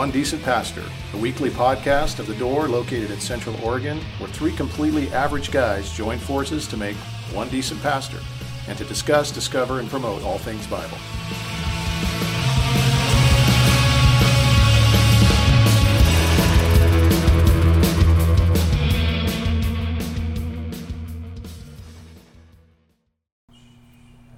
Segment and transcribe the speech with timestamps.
[0.00, 4.00] Welcome to One Decent Pastor, a weekly podcast of The Door located in Central Oregon,
[4.16, 6.96] where three completely average guys join forces to make
[7.34, 8.18] one decent pastor
[8.66, 10.96] and to discuss, discover, and promote all things Bible.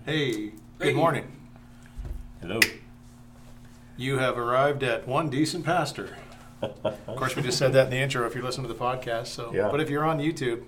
[0.05, 1.31] Hey, good morning.
[2.41, 2.59] Hello.
[3.97, 6.17] You have arrived at One Decent Pastor.
[6.63, 9.27] Of course, we just said that in the intro if you're listening to the podcast.
[9.29, 9.69] So, Yeah.
[9.71, 10.63] but if you're on YouTube,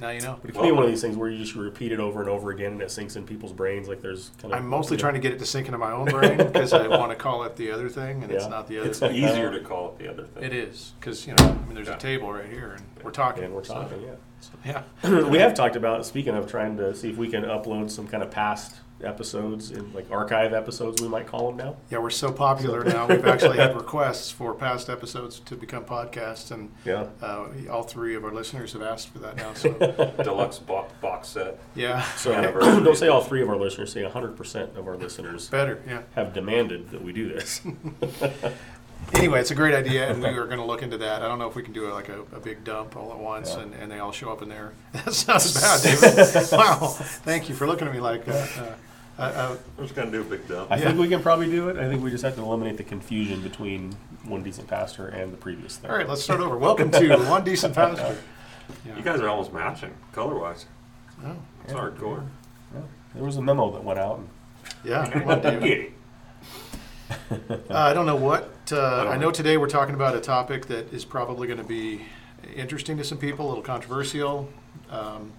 [0.00, 0.38] now you know.
[0.44, 2.50] It can be one of these things where you just repeat it over and over
[2.50, 3.88] again and it sinks in people's brains.
[3.88, 4.60] Like there's kind of.
[4.60, 7.10] I'm mostly trying to get it to sink into my own brain because I want
[7.10, 8.90] to call it the other thing, and it's not the other thing.
[8.90, 9.14] It's thing.
[9.16, 10.44] easier to call it the other thing.
[10.44, 11.94] It is because you know, I mean, there's Yeah.
[11.96, 13.42] a table right here, and we're talking.
[13.44, 14.14] And we're so- yeah.
[14.40, 15.22] so, yeah.
[15.28, 18.22] we have talked about speaking of trying to see if we can upload some kind
[18.22, 21.76] of past episodes in like archive episodes we might call them now.
[21.90, 23.06] Yeah, we're so popular now.
[23.06, 27.06] We've actually had requests for past episodes to become podcasts, and Yeah.
[27.22, 29.54] uh, all three of our listeners have asked for that now.
[29.54, 29.72] So,
[30.22, 31.58] Deluxe bo- box set.
[31.74, 32.32] yeah, So
[32.84, 33.92] don't say all three of our listeners.
[33.92, 35.80] Say 100% of our listeners better.
[35.86, 36.02] Yeah.
[36.14, 37.60] have demanded that we do this.
[39.14, 41.22] Anyway, it's a great idea, and we are going to look into that.
[41.22, 43.54] I don't know if we can do like a, a big dump all at once,
[43.54, 43.62] Yeah.
[43.62, 44.74] and, and they all show up in there.
[44.92, 46.48] That sounds bad, David.
[46.52, 46.88] wow,
[47.24, 48.58] thank you for looking at me like that.
[48.58, 48.72] Uh,
[49.18, 50.70] uh, uh, We're gonna do a big dump.
[50.70, 50.84] I Yeah.
[50.86, 51.76] think we can probably do it.
[51.76, 55.36] I think we just have to eliminate the confusion between one decent pastor and the
[55.36, 55.90] previous thing.
[55.90, 56.56] all right, let's start over.
[56.56, 58.16] Welcome to One Decent Pastor.
[58.86, 58.96] Yeah.
[58.96, 60.66] You guys are almost matching color wise.
[61.24, 62.26] Oh, It's hardcore.
[62.74, 62.80] Yeah.
[63.14, 64.18] There was a memo that went out.
[64.18, 64.28] And
[64.84, 65.92] yeah, come on, David.
[67.30, 68.50] Uh, I don't know what.
[68.70, 72.02] Uh, I know today we're talking about a topic that is probably going to be
[72.54, 74.48] interesting to some people, a little controversial.
[74.90, 75.32] Um,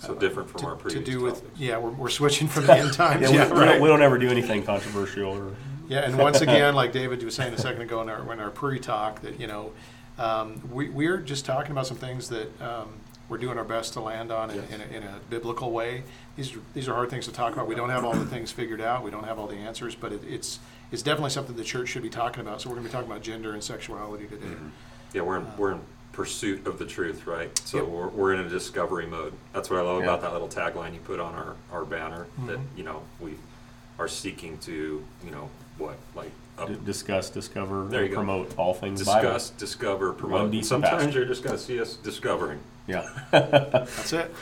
[0.00, 1.58] So different from to, our to previous do with topics.
[1.60, 3.22] yeah, we're, we're switching from the end times.
[3.22, 5.54] yeah, we, yeah, we don't, we don't ever do anything controversial or
[5.88, 8.50] Yeah, and once again, like David was saying a second ago in our, in our
[8.50, 9.72] pre-talk, that, you know,
[10.18, 12.88] um, we, we're just talking about some things that um,
[13.30, 14.70] we're doing our best to land on in, Yes.
[14.70, 16.02] in, a, in a biblical way.
[16.36, 17.66] These are, these are hard things to talk about.
[17.66, 19.02] We don't have all the things figured out.
[19.02, 20.60] We don't have all the answers, but it, it's
[20.90, 22.62] it's definitely something the church should be talking about.
[22.62, 24.46] So we're going to be talking about gender and sexuality today.
[24.46, 24.70] Mhm.
[25.12, 25.80] Yeah, we're in, we're in
[26.22, 27.56] pursuit of the truth, right?
[27.64, 27.86] So Yep.
[27.86, 29.32] we're, we're in a discovery mode.
[29.52, 30.06] That's what I love Yeah.
[30.14, 32.26] about that little tagline you put on our, our banner.
[32.46, 32.64] That Mhm.
[32.76, 33.34] you know we
[34.00, 35.48] are seeking to you know
[35.78, 38.16] what like up, d- discuss, discover, There you and go.
[38.16, 39.30] promote all things Bible.
[39.30, 40.52] discuss, discover, promote.
[40.64, 41.18] Sometimes pastor.
[41.20, 42.58] you're just gonna see us discovering.
[42.88, 44.34] Yeah, That's it.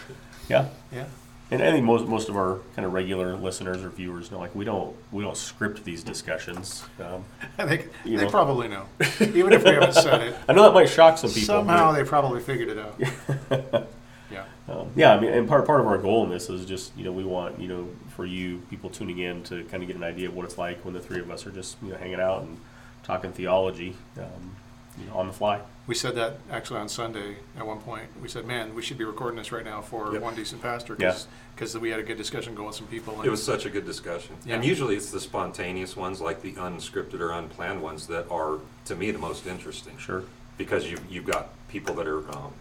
[0.48, 0.69] yeah.
[0.91, 1.04] Yeah.
[1.51, 4.55] And I think most most of our kind of regular listeners or viewers know, like
[4.55, 6.84] we don't we don't script these discussions.
[7.01, 7.25] Um,
[7.59, 8.31] I think they know.
[8.31, 8.87] probably know,
[9.21, 10.37] even if we haven't said it.
[10.49, 11.47] I know that might shock some people.
[11.47, 13.87] Somehow they probably figured it out.
[14.29, 14.45] Yeah.
[14.69, 17.05] Um, yeah, I mean, and part part of our goal in this is just you
[17.05, 20.03] know we want you know for you people tuning in to kind of get an
[20.03, 22.21] idea of what it's like when the three of us are just you know hanging
[22.21, 22.59] out and
[23.05, 24.56] talking theology um,
[24.99, 25.61] you know, on the fly.
[25.87, 28.09] We said that actually on Sunday at one point.
[28.21, 30.21] We said, "Man, we should be recording this right now for Yep.
[30.23, 31.17] one decent pastor Yeah.
[31.55, 33.71] because we had a good discussion going with some people." And It was such a
[33.71, 34.35] good discussion.
[34.49, 34.69] And Yeah.
[34.69, 39.13] usually it's the spontaneous ones, like the unscripted or unplanned ones, that are, to me,
[39.13, 39.97] the most interesting.
[39.97, 40.25] Sure.
[40.59, 42.53] Because you've, you've got people that are, um,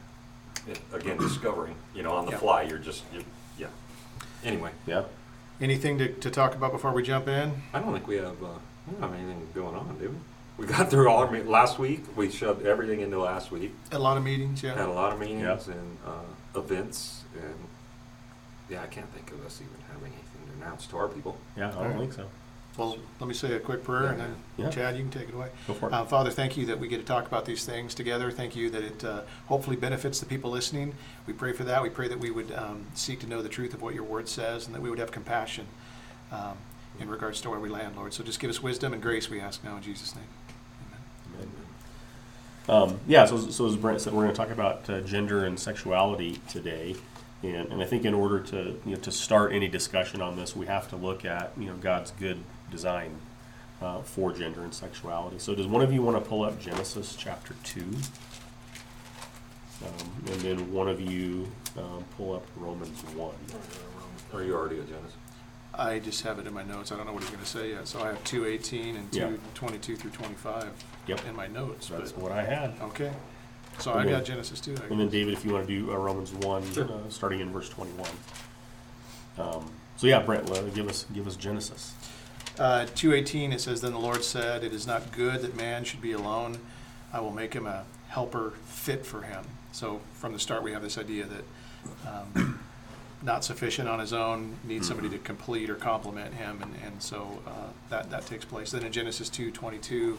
[0.94, 2.38] again, discovering, you know, on the Yeah.
[2.38, 2.62] fly.
[2.63, 3.24] You're just, you
[3.57, 3.68] yeah.
[4.44, 5.03] Anyway, Yeah.
[5.59, 7.63] anything to, to talk about before we jump in?
[7.74, 10.16] I don't think we have, uh, we don't have anything going on, do we?
[10.57, 13.73] We got through all our, me- last week, we shoved everything into last week.
[13.91, 14.73] A lot of meetings, yeah.
[14.75, 15.73] Had a lot of meetings Yeah.
[15.73, 17.55] and uh, events, and
[18.69, 21.38] yeah, I can't think of us even having anything to announce to our people.
[21.57, 21.99] Yeah, I don't Alright.
[21.99, 22.25] think so.
[22.77, 24.69] Well, let me say a quick prayer, and then Yeah.
[24.69, 25.47] Chad, you can take it away.
[25.67, 25.94] Go for it.
[25.94, 28.31] Uh, Father, thank you that we get to talk about these things together.
[28.31, 30.94] Thank you that it uh, hopefully benefits the people listening.
[31.27, 31.81] We pray for that.
[31.83, 34.27] We pray that we would um, seek to know the truth of what your word
[34.29, 35.67] says, and that we would have compassion
[36.33, 36.57] um,
[36.99, 38.13] in regards to where we land, Lord.
[38.13, 40.25] So just give us wisdom and grace, we ask now in Jesus' name.
[42.67, 42.81] Amen.
[42.81, 42.91] Amen.
[42.94, 45.59] Um, yeah, so, so as Brent said, we're going to talk about uh, gender and
[45.59, 46.95] sexuality today,
[47.44, 50.56] and, and I think in order to you know to start any discussion on this,
[50.56, 52.38] we have to look at you know God's good
[52.71, 53.15] design
[53.81, 55.39] uh, for gender and sexuality.
[55.39, 57.85] So, does one of you want to pull up Genesis chapter two,
[59.83, 61.47] um, and then one of you
[61.77, 63.35] um, pull up Romans one?
[64.33, 65.13] Are you already at Genesis?
[65.77, 66.91] I just have it in my notes.
[66.91, 67.88] I don't know what he's going to say yet.
[67.88, 69.25] So I have 218 and Yeah.
[69.56, 70.71] 222 through 25
[71.07, 71.28] Yep.
[71.28, 71.88] in my notes.
[71.90, 72.74] That's But, what I had.
[72.81, 73.12] okay.
[73.80, 74.75] So And I then- got Genesis 2.
[74.81, 77.52] I And then David, if you want to do uh, Romans one, uh, starting in
[77.52, 78.10] verse twenty-one.
[79.38, 81.94] Um, so yeah, Brent, uh, give us give us Genesis.
[82.57, 86.02] Uh, 218, it says, Then the Lord said, It is not good that man should
[86.02, 86.57] be alone.
[87.12, 89.44] I will make him a helper fit for him.
[89.74, 91.44] So from the start, we have this idea that
[92.07, 92.60] um,
[93.22, 96.62] not sufficient on his own, needs somebody to complete or complement him.
[96.62, 97.52] And, and so uh,
[97.90, 98.72] that, that takes place.
[98.72, 100.18] Then in Genesis 2 22,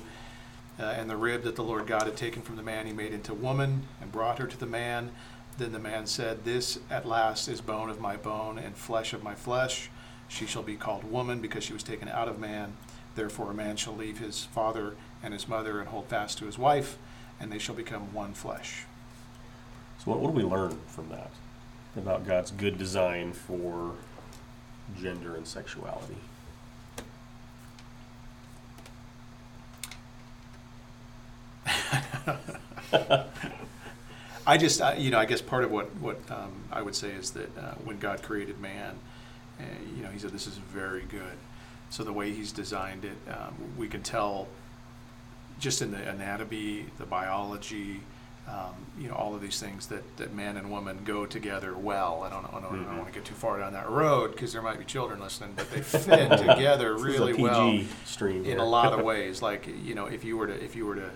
[0.79, 3.13] Uh, and the rib that the Lord God had taken from the man, he made
[3.13, 5.11] into woman and brought her to the man.
[5.57, 9.23] Then the man said, This at last is bone of my bone and flesh of
[9.23, 9.89] my flesh.
[10.29, 12.77] She shall be called woman because she was taken out of man.
[13.15, 16.59] Therefore, a man shall leave his father and his mother and hold fast to his
[16.59, 16.99] wife,
[17.41, 18.85] and they shall become one flesh.
[19.99, 21.31] So, what, what do we learn from that
[21.97, 23.93] about God's good design for
[25.01, 26.17] gender and sexuality?
[34.47, 37.11] I just, I, you know, I guess part of what, what um, I would say
[37.11, 38.95] is that uh, when God created man,
[39.59, 39.65] uh,
[39.97, 41.37] you know, he said, this is very good.
[41.91, 44.47] So the way he's designed it, um, we can tell
[45.59, 48.01] just in the anatomy, the biology,
[48.49, 52.23] um, you know, all of these things that, that man and woman go together well.
[52.23, 54.53] I don't, I don't, I don't want to get too far down that road because
[54.53, 58.39] there might be children listening, but they fit together This is a really well stream
[58.39, 58.59] in here.
[58.59, 59.43] a lot of ways.
[59.43, 61.11] Like you know, if you were to if you were to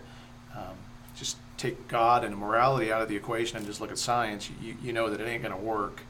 [0.56, 0.74] um,
[1.16, 4.76] just take God and morality out of the equation and just look at science, you,
[4.82, 6.00] you know that it ain't going to work.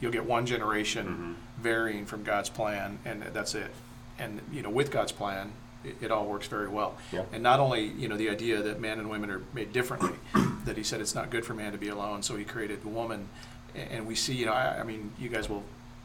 [0.00, 1.62] You'll get one generation Mhm.
[1.62, 3.70] varying from God's plan, and that's it.
[4.18, 5.52] And you know, with God's plan,
[5.84, 6.96] it, it all works very well.
[7.12, 7.24] Yeah.
[7.32, 10.14] And not only you know the idea that men and women are made differently,
[10.64, 12.88] that He said it's not good for man to be alone, so He created the
[12.88, 13.28] woman.
[13.74, 15.64] And we see, you know, I, I mean, you guys will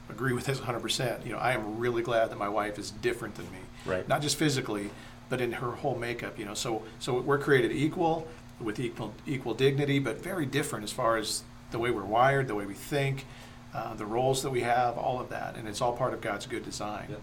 [0.10, 1.24] agree with this 100%.
[1.24, 4.08] You know, I am really glad that my wife is different than me Right.
[4.08, 4.90] not just physically,
[5.30, 6.38] but in her whole makeup.
[6.38, 8.28] You know, so so we're created equal
[8.60, 12.56] with equal equal dignity, but very different as far as the way we're wired, the
[12.56, 13.26] way we think,
[13.74, 16.48] uh, the roles that we have, all of that, and it's all part of God's
[16.48, 17.06] good design.
[17.10, 17.22] Yep.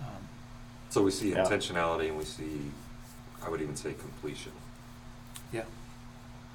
[0.00, 0.06] Um,
[0.90, 1.44] So we see Yeah.
[1.44, 2.70] intentionality and we see,
[3.44, 4.52] I would even say completion.
[5.52, 5.62] yeah,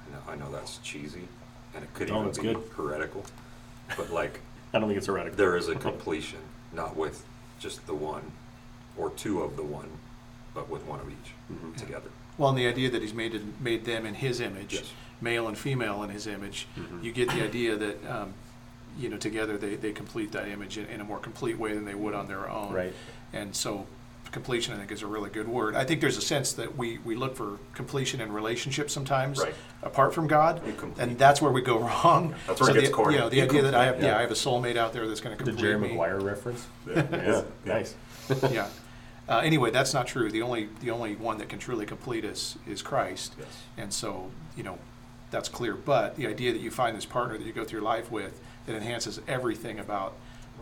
[0.06, 1.26] I know, I know that's cheesy
[1.74, 2.70] and it could No, even be good.
[2.76, 3.24] heretical,
[3.96, 4.40] but like
[4.74, 5.36] I don't think it's heretical.
[5.38, 6.40] there is a completion,
[6.72, 7.24] not with
[7.58, 8.32] just the one
[8.98, 9.88] or two of the one,
[10.60, 11.76] but with one of each Mhm.
[11.76, 12.10] together.
[12.36, 14.92] Well, and the idea that He's made it, made them in His image, Yes.
[15.20, 17.02] male and female in His image, Mhm.
[17.02, 17.96] you get the idea that.
[18.08, 18.34] Um,
[18.98, 21.84] you know, together they, they complete that image in, in a more complete way than
[21.84, 22.72] they would on their own.
[22.72, 22.92] Right.
[23.32, 23.86] And so
[24.32, 25.76] completion, I think, is a really good word.
[25.76, 29.54] I think there's a sense that we, we look for completion in relationships sometimes, Right.
[29.84, 30.60] apart from God,
[30.98, 32.34] and that's where we go wrong.
[32.48, 33.14] That's where so it gets the, corny.
[33.14, 34.06] You know, the You idea that I have, yeah.
[34.08, 34.18] yeah.
[34.18, 35.88] I have a soulmate out there that's going to complete The complete Jerry me.
[35.90, 36.66] Maguire reference.
[36.88, 37.06] Yeah.
[37.12, 37.94] yeah, nice.
[38.50, 38.66] yeah.
[39.30, 40.30] Uh, anyway, that's not true.
[40.30, 43.34] The only the only one that can truly complete us is Christ.
[43.38, 43.48] Yes.
[43.78, 44.78] And so, you know,
[45.30, 45.74] that's clear.
[45.76, 48.74] But the idea that you find this partner that you go through life with that
[48.74, 50.14] enhances everything about,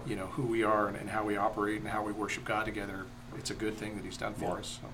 [0.07, 2.67] you know, who we are and, and how we operate and how we worship God
[2.67, 3.07] together,
[3.39, 4.53] it's a good thing that He's done for Yeah.
[4.61, 4.79] us.
[4.83, 4.89] So.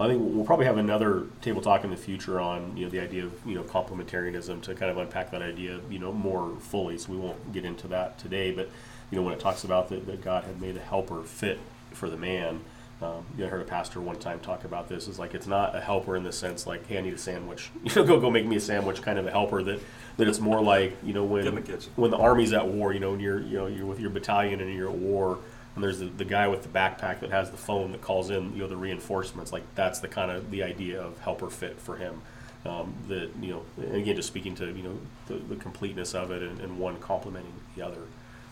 [0.00, 2.98] I think we'll probably have another table talk in the future on you know the
[2.98, 6.96] idea of you know complementarianism to kind of unpack that idea you know more fully.
[6.96, 8.52] So we won't get into that today.
[8.52, 8.70] But
[9.10, 11.58] you know when it talks about that, that God had made a helper fit
[11.92, 12.62] for the man.
[13.02, 15.08] Um, you I heard a pastor one time talk about this.
[15.08, 17.70] Is like it's not a helper in the sense like, hey, I need a sandwich.
[17.82, 19.02] You know, go go make me a sandwich.
[19.02, 19.80] Kind of a helper that
[20.16, 22.92] that it's more like you know when the when the army's at war.
[22.92, 25.38] You know, when you're you know you're with your battalion and you're at war.
[25.74, 28.52] And there's the, the guy with the backpack that has the phone that calls in,
[28.52, 29.52] you know, the reinforcements.
[29.52, 32.20] Like that's the kind of the idea of helper fit for him.
[32.66, 36.30] Um, that you know, and again, just speaking to you know the, the completeness of
[36.30, 38.02] it and, and one complementing the other.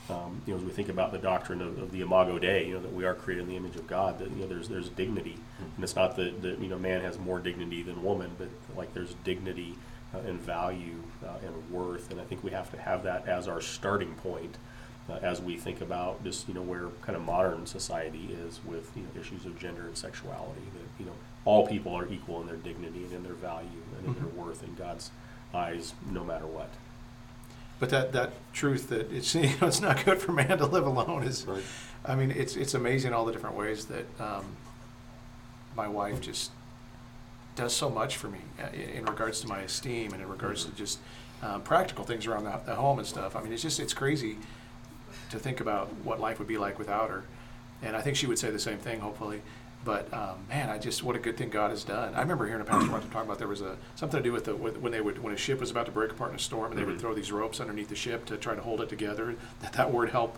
[0.08, 2.74] Um, you know, as we think about the doctrine of, of the Imago Dei, you
[2.74, 4.18] know, that we are created in the image of God.
[4.18, 7.18] That you know, there's there's dignity, and it's not that, that you know man has
[7.18, 9.76] more dignity than woman, but like there's dignity
[10.14, 13.46] uh, and value uh, and worth, and I think we have to have that as
[13.46, 14.56] our starting point
[15.08, 18.90] uh, as we think about just you know where kind of modern society is with
[18.96, 20.62] you know issues of gender and sexuality.
[20.74, 21.14] That you know
[21.44, 24.62] all people are equal in their dignity and in their value and in their worth
[24.62, 25.10] in God's
[25.54, 26.70] eyes, no matter what.
[27.80, 30.86] But that, that truth that it's you know it's not good for man to live
[30.86, 31.62] alone is, Right.
[32.04, 34.44] I mean, it's it's amazing all the different ways that um,
[35.76, 36.50] my wife just
[37.56, 40.70] does so much for me uh, in regards to my esteem and in regards to
[40.72, 40.98] just
[41.42, 43.34] um, practical things around the, the home and stuff.
[43.34, 44.36] I mean, it's just it's crazy
[45.30, 47.24] to think about what life would be like without her,
[47.82, 49.42] and I think she would say the same thing, hopefully.
[49.84, 52.14] But um, man, I just what a good thing God has done.
[52.14, 54.32] I remember hearing a pastor one time talk about there was a something to do
[54.32, 56.36] with the with, when they would when a ship was about to break apart in
[56.36, 57.00] a storm and they would Mhm.
[57.00, 59.36] throw these ropes underneath the ship to try to hold it together.
[59.62, 60.36] That that word help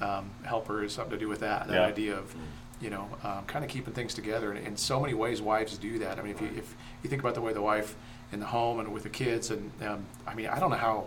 [0.00, 1.66] um, helper is something to do with that.
[1.66, 1.86] That Yeah.
[1.86, 2.34] idea of
[2.80, 4.52] you know um, kind of keeping things together.
[4.52, 6.18] And in so many ways, wives do that.
[6.20, 7.96] I mean, if you if you think about the way the wife
[8.30, 11.06] in the home and with the kids, and um, I mean, I don't know how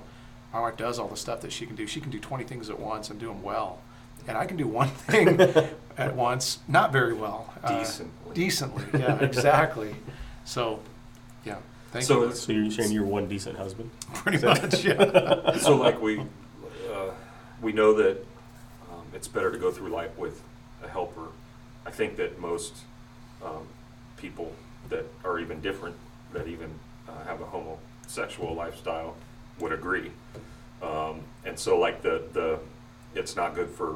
[0.51, 1.86] my wife does all the stuff that she can do.
[1.88, 3.79] She can do 20 things at once and do them well.
[4.29, 5.39] And I can do one thing
[5.98, 7.51] at once, not very well.
[7.63, 8.33] Uh, Decently.
[8.36, 9.95] decently, yeah, exactly.
[10.45, 10.81] So,
[11.43, 11.55] yeah,
[11.91, 12.33] thank So you.
[12.36, 13.89] So you're saying you're one decent husband?
[14.13, 15.57] Pretty much, yeah.
[15.57, 17.09] so like we, uh,
[17.59, 18.17] we know that
[18.91, 20.43] um, it's better to go through life with
[20.83, 21.29] a helper.
[21.88, 22.75] I think that most
[23.43, 23.65] um,
[24.15, 24.53] people
[24.89, 25.95] that are even different,
[26.33, 26.69] that even
[27.07, 29.15] uh, have a homosexual lifestyle,
[29.59, 30.12] would agree.
[30.83, 32.59] Um, and so, like the the,
[33.15, 33.95] it's not good for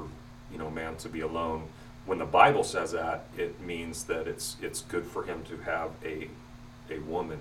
[0.54, 1.64] you know man to be alone.
[2.06, 5.90] When the Bible says that, it means that it's it's good for him to have
[6.06, 6.30] a
[6.90, 7.40] a woman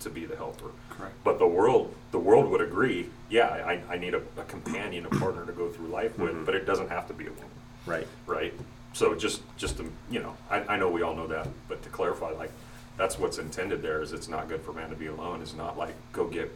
[0.00, 0.70] to be the helper.
[0.90, 1.14] Correct.
[1.24, 3.08] But the world, the world would agree.
[3.30, 6.44] Yeah, I, I need a, a companion, a partner to go through life with, Mhm.
[6.44, 7.48] but it doesn't have to be a woman,
[7.86, 8.06] Right.
[8.26, 8.52] right?
[8.92, 11.88] So just, just to, you know, I, I know we all know that, but to
[11.88, 12.50] clarify, like,
[12.98, 14.02] that's what's intended there.
[14.02, 15.40] Is it's not good for man to be alone.
[15.40, 16.54] It's not like go get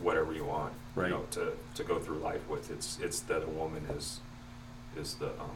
[0.00, 1.08] whatever you want, Right.
[1.08, 2.70] you know, to, to go through life with.
[2.70, 4.20] It's it's that a woman is
[4.96, 5.50] is the um,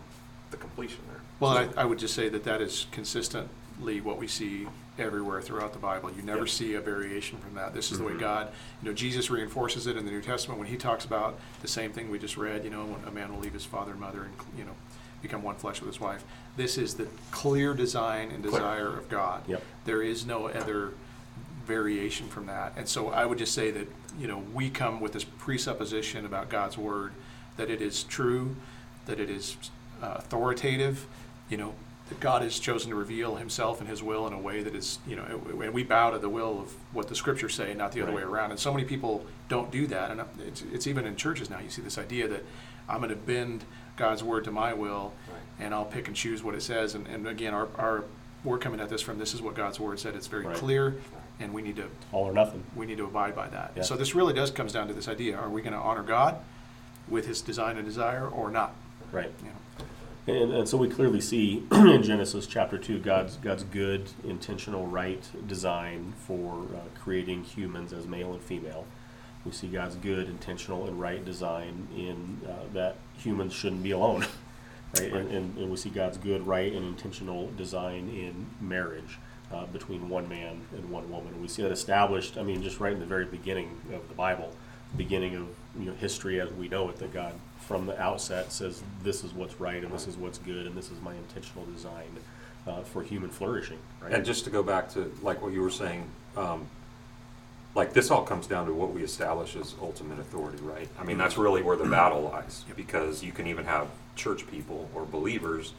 [0.50, 1.20] the completion there.
[1.40, 4.66] Well, I, I would just say that that is consistently what we see
[4.98, 6.10] everywhere throughout the Bible.
[6.12, 6.48] You never Yep.
[6.48, 7.74] see a variation from that.
[7.74, 8.20] This is the way Mhm.
[8.20, 11.66] God, you know, Jesus reinforces it in the New Testament when he talks about the
[11.68, 14.00] same thing we just read, you know, when a man will leave his father and
[14.00, 14.70] mother and, you know,
[15.20, 16.22] become one flesh with his wife.
[16.56, 18.52] This is the clear design and Clear.
[18.52, 19.42] desire of God.
[19.48, 19.62] Yep.
[19.84, 20.92] There is no other
[21.66, 22.74] variation from that.
[22.76, 23.88] And so I would just say that,
[24.18, 27.12] you know, we come with this presupposition about God's word
[27.56, 28.54] that it is true,
[29.06, 29.56] that it is
[30.02, 31.06] uh, authoritative,
[31.48, 31.74] you know,
[32.08, 34.98] that God has chosen to reveal himself and his will in a way that is,
[35.06, 35.24] you know,
[35.62, 38.22] and we bow to the will of what the scriptures say, not the other way
[38.22, 38.50] around.
[38.50, 40.10] And so many people don't do that.
[40.10, 42.44] And it's, it's even in churches now, you see this idea that
[42.88, 43.64] I'm going to bend
[43.96, 45.64] God's word to my will Right.
[45.64, 46.94] and I'll pick and choose what it says.
[46.94, 48.04] And, and again, our, our,
[48.42, 50.14] we're coming at this from this is what God's word said.
[50.14, 50.56] It's very Right.
[50.56, 50.96] clear
[51.40, 52.62] and we need to All or nothing.
[52.76, 53.72] we need to abide by that.
[53.76, 53.82] Yeah.
[53.82, 56.36] So this really does comes down to this idea: Are we going to honor God
[57.08, 58.74] with His design and desire, or not?
[59.14, 59.32] Right.
[59.40, 59.54] You know?
[60.26, 65.22] And, and so we clearly see in Genesis chapter 2 God's, God's good, intentional, right
[65.46, 68.86] design for uh, creating humans as male and female.
[69.44, 74.26] We see God's good, intentional, and right design in uh, that humans shouldn't be alone.
[75.00, 75.12] Right?
[75.12, 79.18] And, and, and we see God's good, right, and intentional design in marriage
[79.52, 81.32] uh, between one man and one woman.
[81.32, 84.14] And we see that established, I mean, just right in the very beginning of the
[84.14, 84.52] Bible,
[84.96, 88.82] beginning of you know history as we know it, that God from the outset says
[89.02, 92.04] this is what's right and this is what's good and this is my intentional design
[92.66, 93.78] uh, for human flourishing.
[94.00, 94.12] Right?
[94.12, 96.66] And just to go back to like what you were saying, um,
[97.74, 100.88] like this all comes down to what we establish as ultimate authority, right?
[100.98, 104.88] I mean, that's really where the battle lies, because you can even have church people
[104.94, 105.72] or believers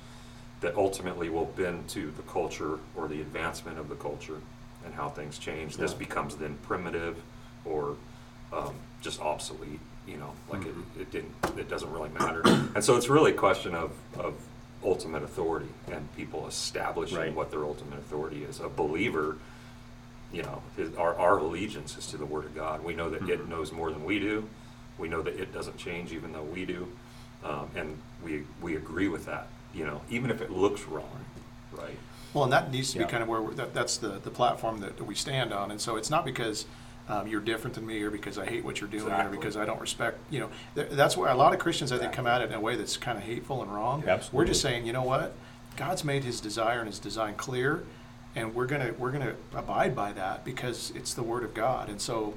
[0.61, 4.41] that ultimately will bend to the culture or the advancement of the culture
[4.83, 5.77] and how things change.
[5.77, 7.17] This becomes then primitive
[7.63, 7.95] or
[8.51, 8.75] um,
[9.05, 9.79] just obsolete.
[10.07, 10.83] You know, like Mhm.
[10.97, 12.41] it, it didn't, it doesn't really matter.
[12.75, 14.33] And so it's really a question of, of
[14.83, 17.33] ultimate authority and people establishing Right.
[17.33, 18.59] what their ultimate authority is.
[18.59, 19.37] A believer,
[20.31, 22.83] you know, his, our, our allegiance is to the Word of God.
[22.83, 23.47] We know that it Mhm.
[23.47, 24.47] knows more than we do.
[24.99, 26.87] We know that it doesn't change even though we do.
[27.43, 31.25] Um, and we, we agree with that, you know, even if it looks wrong,
[31.71, 31.97] right?
[32.35, 34.81] Well, and that needs to be kind of where we're, that, that's the the platform
[34.81, 35.71] that, that we stand on.
[35.71, 36.65] And so it's not because
[37.07, 39.37] um, you're different than me, or because I hate what you're doing, Exactly.
[39.37, 40.17] or because I don't respect.
[40.31, 42.53] You know, th- that's why a lot of Christians I think come at it in
[42.55, 44.03] a way that's kind of hateful and wrong.
[44.07, 44.37] Absolutely.
[44.37, 45.33] We're just saying, you know what?
[45.77, 47.83] God's made His desire and His design clear,
[48.35, 51.89] and we're gonna we're gonna abide by that because it's the Word of God.
[51.89, 52.33] And so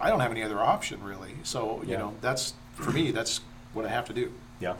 [0.00, 1.34] I don't have any other option really.
[1.42, 1.98] So you Yeah.
[1.98, 3.10] know, that's for me.
[3.10, 3.40] That's
[3.74, 4.32] what I have to do.
[4.60, 4.74] yeah.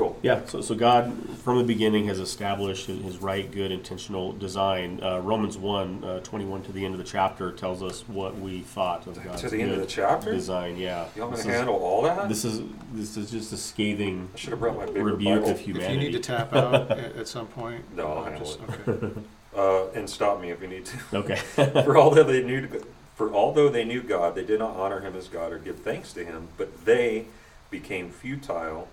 [0.00, 0.18] Cool.
[0.22, 1.12] Yeah, so, so God
[1.44, 4.98] from the beginning has established his, his right, good, intentional design.
[5.02, 8.60] Uh, Romans 1, uh, 21 to the end of the chapter tells us what we
[8.60, 10.32] thought of God's To the end of good the chapter?
[10.32, 10.78] design.
[10.78, 11.04] Yeah.
[11.14, 12.30] You want me This to is- handle all that?
[12.30, 12.62] This is
[12.94, 15.50] this is just a scathing I should have brought my bigger rebuke Bible.
[15.50, 15.92] of humanity.
[15.96, 18.88] If you need to tap out at, at some point, No, I'll handle just- it.
[18.88, 19.10] Okay.
[19.52, 20.96] Uh, and stop me if you need to.
[21.12, 21.34] Okay.
[21.84, 22.68] for although they knew
[23.16, 26.12] for although they knew God, they did not honor him as God or give thanks
[26.12, 27.26] to him, but they
[27.68, 28.86] became futile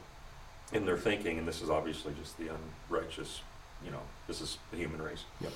[0.73, 2.49] in their thinking, and this is obviously just the
[2.89, 3.41] unrighteous,
[3.83, 5.23] you know, this is the human race.
[5.41, 5.51] Yep.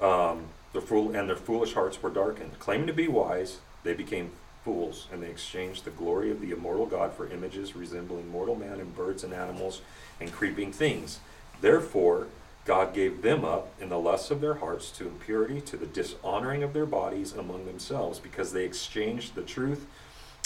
[0.00, 2.58] Um, the fool and their foolish hearts were darkened.
[2.58, 4.32] Claiming to be wise, they became
[4.64, 8.80] fools, and they exchanged the glory of the immortal God for images resembling mortal man
[8.80, 9.82] and birds and animals
[10.20, 11.20] and creeping things.
[11.60, 12.26] Therefore,
[12.66, 16.62] God gave them up in the lusts of their hearts to impurity, to the dishonoring
[16.62, 19.86] of their bodies among themselves, because they exchanged the truth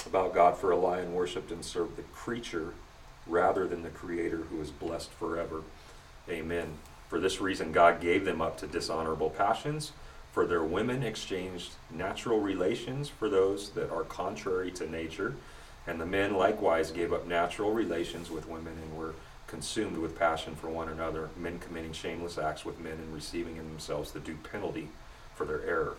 [0.07, 2.75] about God for a lie and worshipped and served the creature
[3.27, 5.63] rather than the Creator who is blessed forever.
[6.29, 6.75] Amen.
[7.09, 9.93] For this reason, God gave them up to dishonorable passions.
[10.33, 15.35] For their women exchanged natural relations for those that are contrary to nature.
[15.87, 19.15] And the men likewise gave up natural relations with women and were
[19.47, 23.69] consumed with passion for one another, men committing shameless acts with men and receiving in
[23.69, 24.89] themselves the due penalty
[25.37, 25.97] for their error.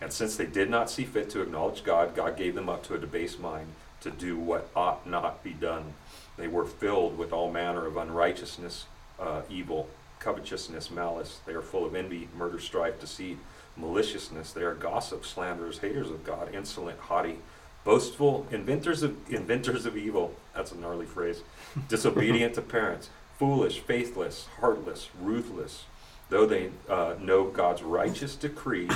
[0.00, 2.94] And since they did not see fit to acknowledge God, God gave them up to
[2.94, 3.68] a debased mind
[4.00, 5.94] to do what ought not be done.
[6.38, 8.86] They were filled with all manner of unrighteousness,
[9.18, 9.88] uh, evil,
[10.20, 11.40] covetousness, malice.
[11.44, 13.38] They are full of envy, murder, strife, deceit,
[13.76, 14.52] maliciousness.
[14.52, 17.38] They are gossips, slanderers, haters of God, insolent, haughty,
[17.84, 20.34] boastful, inventors of inventors of evil.
[20.54, 21.42] That's a gnarly phrase.
[21.88, 25.84] Disobedient to parents, foolish, faithless, heartless, ruthless.
[26.30, 28.88] Though they uh, know God's righteous decree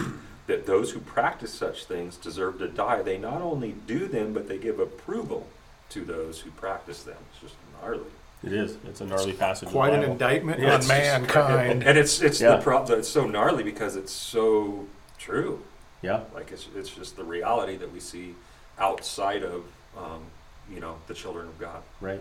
[0.46, 4.48] that those who practice such things deserve to die, they not only do them, but
[4.48, 5.48] they give approval
[5.92, 7.16] to those who practice them.
[7.32, 8.10] It's just gnarly.
[8.44, 8.76] It is.
[8.86, 9.66] It's a gnarly passage.
[9.68, 11.82] of Quite the an indictment Yeah, on it's just- mankind.
[11.84, 12.56] And it's it's Yeah.
[12.56, 12.98] the problem.
[12.98, 14.86] It's so gnarly because it's so
[15.18, 15.62] true.
[16.00, 16.20] Yeah.
[16.34, 18.34] Like it's it's just the reality that we see
[18.78, 19.62] outside of
[19.96, 20.24] um,
[20.72, 21.82] you know the children of God.
[22.00, 22.20] Right.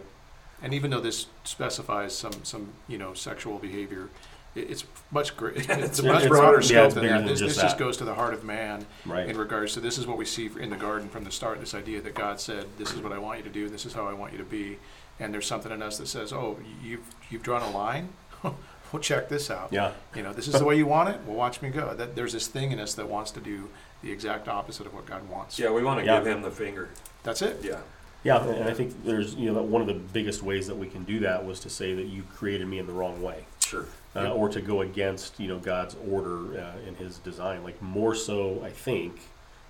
[0.63, 4.09] And even though this specifies some, some, you know, sexual behavior, it,
[4.55, 5.57] it's much great.
[5.69, 7.17] It's a It's- much it's- broader yeah, scope it's than that.
[7.19, 9.27] than This, just this just goes to the heart of man Right.
[9.29, 11.59] in regards to this is what we see in the garden from the start.
[11.59, 13.69] This idea that God said, "This is what I want you to do.
[13.69, 14.77] This is how I want you to be."
[15.19, 18.09] And there's something in us that says, "Oh, you've you've drawn a line.
[18.43, 18.55] well,
[19.01, 19.69] check this out.
[19.71, 19.91] Yeah.
[20.15, 21.19] You know, this is the way you want it.
[21.25, 23.69] Well, watch me go." That there's this thing in us that wants to do
[24.03, 25.59] the exact opposite of what God wants.
[25.59, 26.17] Yeah, we want to Yeah.
[26.17, 26.89] give him the finger.
[27.23, 27.59] That's it.
[27.63, 27.77] Yeah,
[28.23, 28.43] Yeah.
[28.43, 31.19] And I think there's, you know, one of the biggest ways that we can do
[31.19, 33.45] that was to say that you created me in the wrong way.
[33.71, 33.85] Sure.
[34.15, 37.63] uh, or to go against you know God's order uh, in His design.
[37.63, 39.13] Like more so, I think,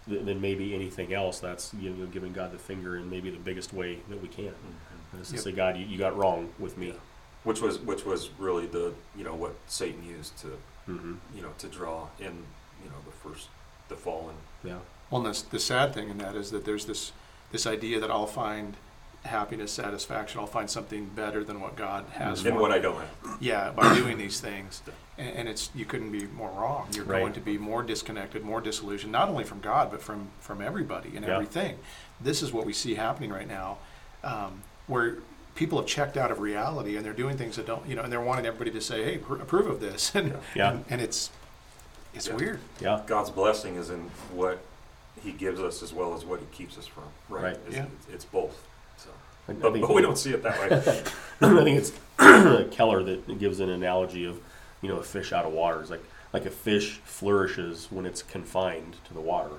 [0.09, 1.39] th- than maybe anything else.
[1.39, 4.53] That's you know giving God the finger in maybe the biggest way that we can.
[4.53, 5.21] Mhm.
[5.21, 5.43] Is to Yep.
[5.43, 6.93] say, God, you, you got wrong with me.
[7.43, 10.47] Which was which was really the you know what Satan used to
[10.85, 12.33] hmm you know to draw in
[12.83, 13.47] you know the first
[13.89, 14.35] the fallen.
[14.63, 14.79] Yeah.
[15.09, 17.11] Well, and the, the sad thing in that is that there's this
[17.51, 18.77] this idea that I'll find
[19.23, 20.39] happiness, satisfaction.
[20.39, 22.77] I'll find something better than what God has for And what me.
[22.77, 23.37] I don't have.
[23.39, 24.81] Yeah, by doing these things,
[25.17, 26.87] and, and it's you couldn't be more wrong.
[26.93, 27.19] You're Right.
[27.19, 31.15] going to be more disconnected, more disillusioned, not only from God but from from everybody
[31.15, 31.33] and Yeah.
[31.35, 31.77] everything.
[32.19, 33.77] This is what we see happening right now,
[34.23, 35.17] um, where
[35.55, 38.11] people have checked out of reality and they're doing things that don't, you know, and
[38.11, 40.71] they're wanting everybody to say, "Hey, pr- approve of this," and Yeah.
[40.71, 41.29] and, and it's
[42.13, 42.35] it's Yeah.
[42.35, 42.59] weird.
[42.79, 43.01] Yeah.
[43.05, 44.59] God's blessing is in what
[45.23, 47.03] He gives us as well as what He keeps us from.
[47.29, 47.43] Right.
[47.43, 47.57] Right.
[47.67, 47.85] It's, Yeah.
[48.11, 48.65] it's both.
[49.47, 50.77] I, but, think, but we don't see it that way.
[51.41, 51.91] I think it's
[52.75, 54.39] Keller that gives an analogy of
[54.81, 55.81] you know a fish out of water.
[55.81, 59.51] It's like like a fish flourishes when it's confined to the water.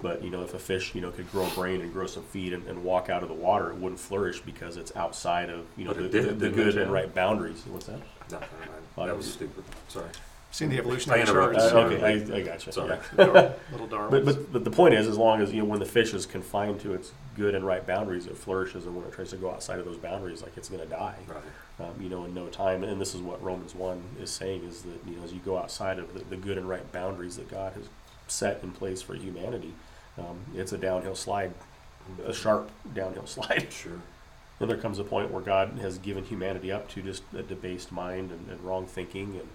[0.00, 2.24] But you know, if a fish you know could grow a brain and grow some
[2.24, 5.66] feet and, and walk out of the water, it wouldn't flourish because it's outside of
[5.76, 7.62] you know the, did, the, the good and right boundaries.
[7.66, 8.00] What's that?
[8.30, 9.08] No, never mind.
[9.08, 9.64] That was stupid.
[9.88, 10.08] Sorry.
[10.56, 11.58] Seen the I evolutionary interrupted.
[11.58, 11.74] charts.
[11.74, 12.72] Uh, okay, I, I got you.
[12.72, 12.98] Sorry.
[13.18, 13.52] Yeah.
[13.72, 14.10] Little Darwins.
[14.10, 16.24] But, but but the point is, as long as you know when the fish is
[16.24, 19.50] confined to its good and right boundaries, it flourishes, and when it tries to go
[19.50, 21.16] outside of those boundaries, like it's going to die.
[21.28, 21.86] Right.
[21.86, 22.84] um, you know, in no time.
[22.84, 25.58] And this is what Romans 1 is saying is that, you know, as you go
[25.58, 27.84] outside of the, the good and right boundaries that God has
[28.26, 29.74] set in place for humanity,
[30.16, 31.52] um, it's a downhill slide,
[32.24, 33.66] a sharp downhill slide.
[33.70, 34.00] Sure.
[34.58, 37.92] And there comes a point where God has given humanity up to just a debased
[37.92, 39.48] mind and, and wrong thinking and,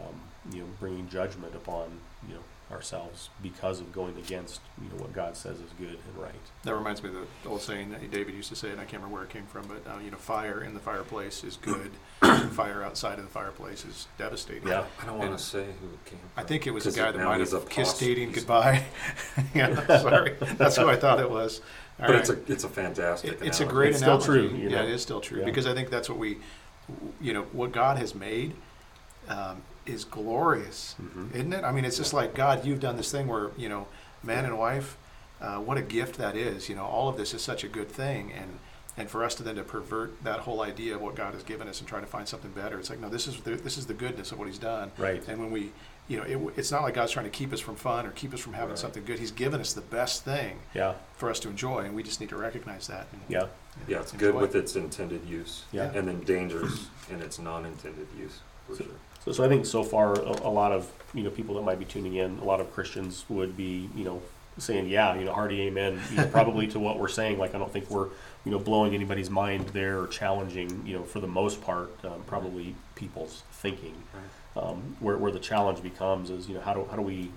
[0.00, 0.20] um,
[0.52, 2.40] you know, bringing judgment upon, you know,
[2.72, 6.32] ourselves because of going against, you know, what God says is good and right.
[6.64, 8.94] That reminds me of the old saying that David used to say, and I can't
[9.02, 11.90] remember where it came from, but uh, you know, fire in the fireplace is good,
[12.52, 14.66] fire outside of the fireplace is devastating.
[14.66, 14.84] Yeah.
[15.00, 17.12] I don't want to say who it came I think it was a 'Cause guy
[17.12, 18.84] that now might have a kissed pos- dating goodbye.
[19.54, 21.60] yeah, sorry, that's who I thought it was.
[22.00, 22.20] All But right.
[22.20, 23.32] it's a it's a fantastic.
[23.34, 25.44] It- it's a great It's still true, you Yeah, it is still true Yeah.
[25.44, 26.38] because I think that's what we,
[27.20, 28.54] you know, what God has made
[29.28, 31.34] um, is glorious, Mhm.
[31.34, 31.64] isn't it?
[31.64, 33.86] I mean, it's just like God, you've done this thing where you know,
[34.22, 34.96] man and wife.
[35.40, 36.68] Uh, what a gift that is!
[36.68, 38.58] You know, all of this is such a good thing, and
[38.96, 41.66] and for us to then to pervert that whole idea of what God has given
[41.68, 43.86] us and try to find something better, it's like no, this is the, this is
[43.86, 44.92] the goodness of what He's done.
[44.96, 45.26] Right.
[45.26, 45.72] And when we,
[46.06, 48.32] you know, it, it's not like God's trying to keep us from fun or keep
[48.32, 48.78] us from having Right.
[48.78, 49.18] something good.
[49.18, 50.94] He's given us the best thing Yeah.
[51.16, 53.08] for us to enjoy, and we just need to recognize that.
[53.12, 53.40] And, Yeah.
[53.40, 53.50] and
[53.88, 55.64] Yeah, it's enjoy good with its intended use.
[55.72, 55.90] Yeah.
[55.92, 58.86] And then dangerous in its non-intended use, for sure.
[59.24, 61.78] So, so I think so far a, a lot of you know people that might
[61.78, 64.22] be tuning in, a lot of Christians would be you know
[64.56, 67.38] saying yeah you know hearty amen you know, probably to what we're saying.
[67.38, 68.08] Like I don't think we're
[68.44, 72.22] you know blowing anybody's mind there or challenging you know for the most part um,
[72.26, 73.94] probably people's thinking.
[74.56, 77.30] Um, where where the challenge becomes is you know how do how do we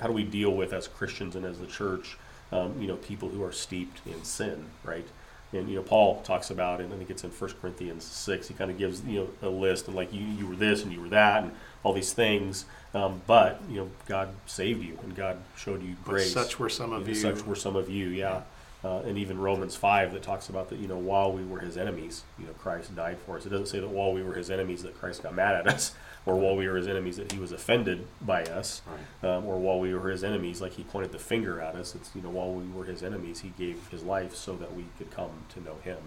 [0.00, 2.18] how do we deal with as Christians and as the church
[2.52, 5.06] um, you know people who are steeped in sin right.
[5.52, 8.48] And you know, Paul talks about, it, and I think it's in 1 Corinthians six.
[8.48, 10.92] He kind of gives you know a list and like you you were this and
[10.92, 12.66] you were that and all these things.
[12.94, 16.32] Um, but you know, God saved you and God showed you But grace.
[16.32, 17.14] Such were some of And you.
[17.14, 18.42] Such were some of you, yeah.
[18.84, 20.78] Uh, and even Romans five that talks about that.
[20.78, 23.46] You know, while we were His enemies, you know, Christ died for us.
[23.46, 25.94] It doesn't say that while we were His enemies that Christ got mad at us,
[26.28, 29.28] or while we were His enemies that He was offended by us Right.
[29.30, 31.94] um, or while we were his enemies, like he pointed the finger at us.
[31.94, 34.84] It's you know while we were his enemies, he gave his life so that we
[34.98, 35.98] could come to know him.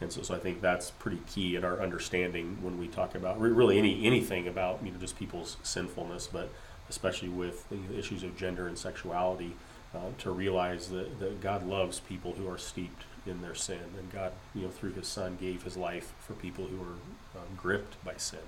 [0.00, 3.38] And so, so I think that's pretty key in our understanding when we talk about
[3.40, 6.48] re- really any anything about you know just people's sinfulness, but
[6.88, 9.52] especially with the issues of gender and sexuality,
[9.94, 14.10] uh, to realize that, that God loves people who are steeped in their sin, and
[14.10, 18.02] God, you know, through His Son, gave His life for people who are um, gripped
[18.04, 18.40] by sin.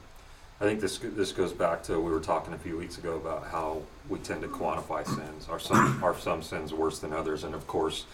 [0.63, 3.49] I think this this goes back to we were talking a few weeks ago about
[3.49, 5.49] how we tend to quantify sins.
[5.49, 7.43] Are some are some sins worse than others?
[7.43, 8.05] And of course,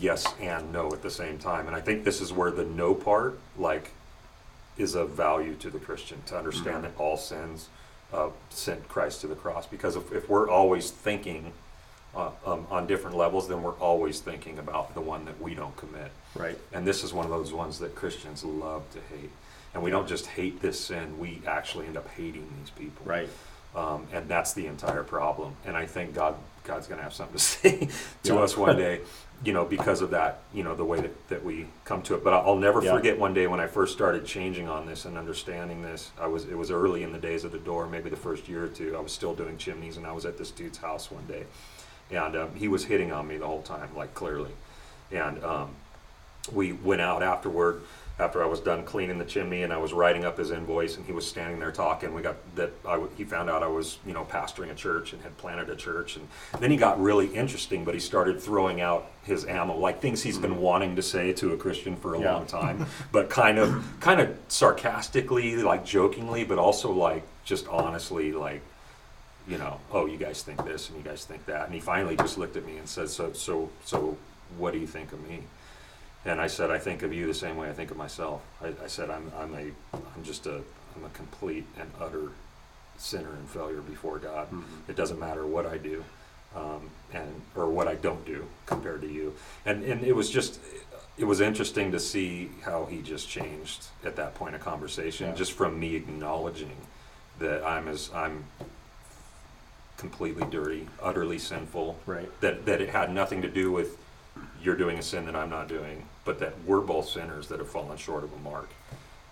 [0.00, 1.68] yes and no at the same time.
[1.68, 3.92] And I think this is where the no part like
[4.76, 7.68] is of value to the Christian to understand that all sins
[8.12, 9.68] uh, sent Christ to the cross.
[9.68, 11.52] Because if, if we're always thinking
[12.16, 15.76] uh, um, on different levels, then we're always thinking about the one that we don't
[15.76, 16.10] commit.
[16.34, 16.58] Right.
[16.72, 19.30] And this is one of those ones that Christians love to hate.
[19.74, 23.06] And we don't just hate this sin, we actually end up hating these people.
[23.06, 23.28] Right.
[23.74, 25.56] Um, and that's the entire problem.
[25.64, 27.88] And I think God God's going to have something to say
[28.24, 28.40] to Yeah.
[28.40, 29.00] us one day,
[29.44, 32.22] you know, because of that, you know, the way that, that we come to it.
[32.22, 32.94] But I'll never Yeah.
[32.94, 36.10] forget one day when I first started changing on this and understanding this.
[36.20, 38.64] I was it was early in the days of the door, maybe the first year
[38.64, 38.94] or two.
[38.96, 41.44] I was still doing chimneys, and I was at this dude's house one day,
[42.10, 44.50] and um, he was hitting on me the whole time, like clearly.
[45.10, 45.70] And um,
[46.52, 47.82] we went out afterward
[48.22, 51.04] after I was done cleaning the chimney and I was writing up his invoice and
[51.04, 52.14] he was standing there talking.
[52.14, 55.20] We got that I he found out I was you know pastoring a church and
[55.22, 56.26] had planted a church and
[56.60, 57.84] then he got really interesting.
[57.84, 60.60] But he started throwing out his ammo like things he's been mm-hmm.
[60.60, 62.34] wanting to say to a Christian for a Yeah.
[62.34, 68.32] long time, but kind of kind of sarcastically, like jokingly, but also like just honestly
[68.32, 68.62] like
[69.48, 71.66] you know, oh, you guys think this and you guys think that.
[71.66, 74.16] And he finally just looked at me and said, so, so, so
[74.56, 75.42] what do you think of me?
[76.24, 78.42] And I said, I think of you the same way I think of myself.
[78.60, 80.56] I, I said, I'm, I'm a, I'm just a,
[80.96, 82.30] I'm a complete and utter
[82.96, 84.50] sinner and failure before God.
[84.52, 84.62] Mhm.
[84.88, 86.04] It doesn't matter what I do,
[86.54, 89.34] um, and or what I don't do compared to you.
[89.66, 90.60] And and it was just,
[91.18, 95.34] it was interesting to see how he just changed at that point of conversation, Yeah.
[95.34, 96.76] just from me acknowledging
[97.40, 98.44] that I'm as I'm
[99.96, 102.28] completely dirty, utterly sinful, Right.
[102.40, 103.96] that, that it had nothing to do with
[104.62, 107.68] you're doing a sin that I'm not doing, but that we're both sinners that have
[107.68, 108.70] fallen short of a mark.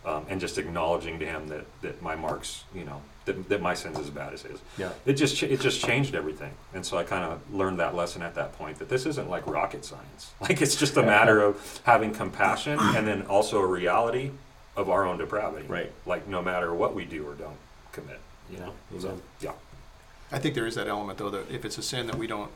[0.02, 3.74] Um, and just acknowledging to him that, that my marks, you know, that, that my
[3.74, 4.58] sin's as bad as his.
[4.78, 4.92] Yeah.
[5.04, 8.22] It just ch- it just changed everything, and so I kind of learned that lesson
[8.22, 10.32] at that point that this isn't like rocket science.
[10.40, 14.30] Like it's just a matter of having compassion and then also a reality
[14.74, 15.66] of our own depravity.
[15.68, 15.92] Right.
[16.06, 17.58] Like no matter what we do or don't
[17.92, 18.72] commit, you know.
[18.90, 19.00] Yeah.
[19.00, 19.52] So yeah.
[20.32, 22.50] I think there is that element though that if it's a sin that we don't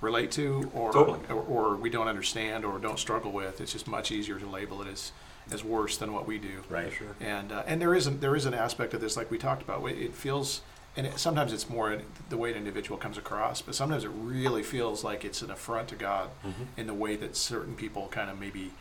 [0.00, 1.20] relate to or, Totally.
[1.28, 4.80] or or we don't understand or don't struggle with, it's just much easier to label
[4.82, 5.12] it as
[5.52, 6.62] as worse than what we do.
[6.68, 6.92] Right.
[6.92, 7.14] Sure.
[7.20, 9.62] And uh, and there is an, there is an aspect of this like we talked
[9.62, 9.84] about.
[9.90, 10.62] It it feels
[10.96, 11.98] and it, sometimes it's more
[12.30, 15.88] the way an individual comes across, but sometimes it really feels like it's an affront
[15.88, 16.66] to God Mhm.
[16.76, 18.72] in the way that certain people kind of maybe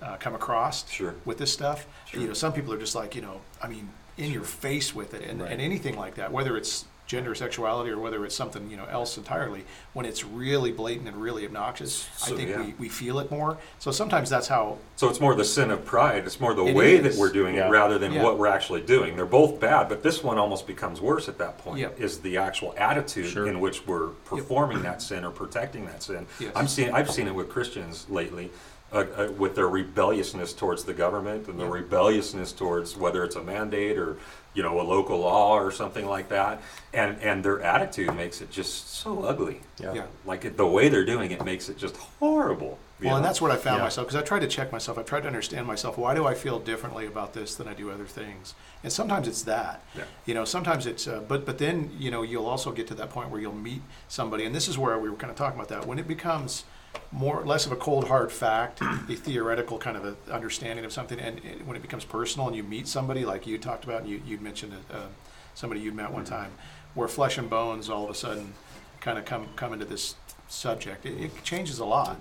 [0.00, 1.14] uh, come across Sure.
[1.24, 1.86] with this stuff.
[2.06, 2.20] Sure.
[2.20, 5.14] You know, some people are just like, you know, I mean, in your face with
[5.14, 5.52] it, and, Right.
[5.52, 9.18] and anything like that, whether it's gender, sexuality, or whether it's something you know else
[9.18, 9.64] entirely.
[9.92, 12.62] When it's really blatant and really obnoxious, So, I think yeah.
[12.62, 13.58] we, we feel it more.
[13.78, 14.78] So sometimes that's how.
[14.96, 16.24] So it's more the sin of pride.
[16.24, 17.02] It's more the It way is.
[17.16, 17.68] that we're doing Yeah.
[17.68, 18.22] it rather than Yeah.
[18.22, 19.14] what we're actually doing.
[19.14, 21.80] They're both bad, but this one almost becomes worse at that point.
[21.80, 22.00] Yep.
[22.00, 23.46] Is the actual attitude Sure.
[23.46, 26.26] in which we're performing that sin or protecting that sin.
[26.40, 26.52] Yes.
[26.56, 26.92] I'm seeing.
[26.94, 28.50] I've seen it with Christians lately.
[28.92, 31.70] Uh, uh, with their rebelliousness towards the government and the Yeah.
[31.72, 34.18] rebelliousness towards whether it's a mandate or
[34.52, 36.60] you know a local law or something like that,
[36.92, 39.62] and and their attitude makes it just so ugly.
[39.80, 39.94] Yeah.
[39.94, 40.02] Yeah.
[40.26, 42.78] Like it, the way they're doing it makes it just horrible.
[43.00, 43.84] you Well, and that's what I found Yeah.
[43.84, 44.98] myself because I tried to check myself.
[44.98, 45.96] I tried to understand myself.
[45.96, 48.54] Why do I feel differently about this than I do other things?
[48.84, 49.80] And sometimes it's that.
[49.96, 50.04] Yeah.
[50.26, 51.08] You know, sometimes it's.
[51.08, 53.80] Uh, but but then you know you'll also get to that point where you'll meet
[54.08, 56.64] somebody, and this is where we were kind of talking about that when it becomes
[57.10, 61.18] more less of a cold hard fact, a theoretical kind of a understanding of something,
[61.18, 64.10] and it, when it becomes personal, and you meet somebody like you talked about, and
[64.10, 65.06] you you mentioned uh,
[65.54, 66.52] somebody you met one time,
[66.94, 68.54] where flesh and bones all of a sudden
[69.00, 70.14] kind of come come into this
[70.48, 71.06] subject.
[71.06, 72.18] It, it changes a lot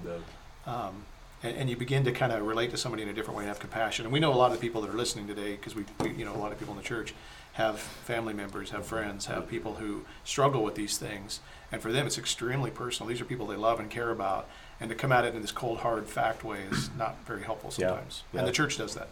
[0.66, 1.04] um,
[1.44, 3.50] and, and you begin to kind of relate to somebody in a different way and
[3.50, 4.06] have compassion.
[4.06, 6.12] And we know a lot of the people that are listening today, because we, we,
[6.12, 7.14] you know, a lot of people in the church
[7.62, 11.40] have family members, have friends, have people who struggle with these things,
[11.72, 13.08] and for them it's extremely personal.
[13.08, 15.52] These are people they love and care about, and to come at it in this
[15.52, 18.24] cold, hard fact way is not very helpful sometimes.
[18.34, 18.40] yeah.
[18.40, 19.08] And the church does that.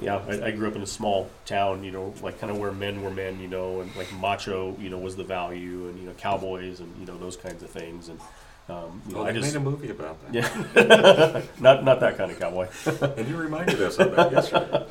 [0.00, 2.72] Yeah, I, I grew up in a small town, you know, like kind of where
[2.72, 6.06] men were men, you know, and like macho, you know, was the value, and you
[6.06, 8.20] know, cowboys, and you know, those kinds of things, and
[8.68, 10.34] um, you know, Oh, I they just made a movie about that.
[10.34, 12.68] yeah, not not that kind of cowboy.
[13.16, 14.86] And you reminded us of that yesterday.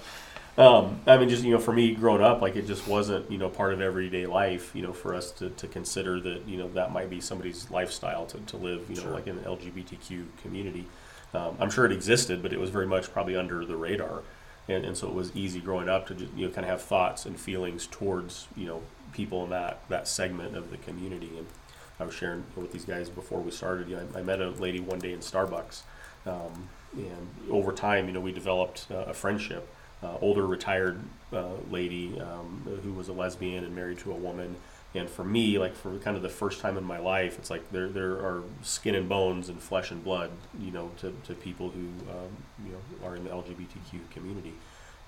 [0.58, 3.38] Um, I mean, just you know, for me growing up, like it just wasn't you
[3.38, 4.72] know part of everyday life.
[4.76, 8.26] You know, for us to, to consider that you know that might be somebody's lifestyle
[8.28, 8.90] to, to live.
[8.90, 9.12] You know, Sure.
[9.12, 10.86] like in an LGBTQ community.
[11.34, 14.24] Um, I'm sure it existed, but it was very much probably under the radar,
[14.68, 16.82] and, and so it was easy growing up to just, you know kind of have
[16.82, 18.82] thoughts and feelings towards you know
[19.14, 21.30] people in that that segment of the community.
[21.38, 21.46] And
[22.00, 23.90] I was sharing with these guys before we started.
[23.90, 25.82] You know, I, I met a lady one day in Starbucks,
[26.26, 29.68] um, and over time, you know, we developed uh, a friendship.
[30.04, 31.00] Uh, older retired
[31.34, 34.56] uh, lady um, who was a lesbian and married to a woman.
[34.94, 37.72] And for me, like for kind of the first time in my life, it's like
[37.72, 41.70] there there are skin and bones and flesh and blood, you know, to, to people
[41.70, 42.30] who um,
[42.66, 44.54] you know are in the LGBTQ community,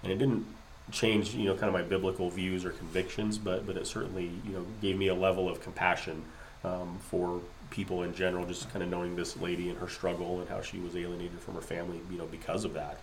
[0.03, 0.45] and it didn't
[0.91, 4.51] change you know kind of my biblical views or convictions, but but it certainly you
[4.51, 6.23] know gave me a level of compassion
[6.63, 10.49] um, for people in general, just kind of knowing this lady and her struggle and
[10.49, 12.99] how she was alienated from her family, you know, because of that.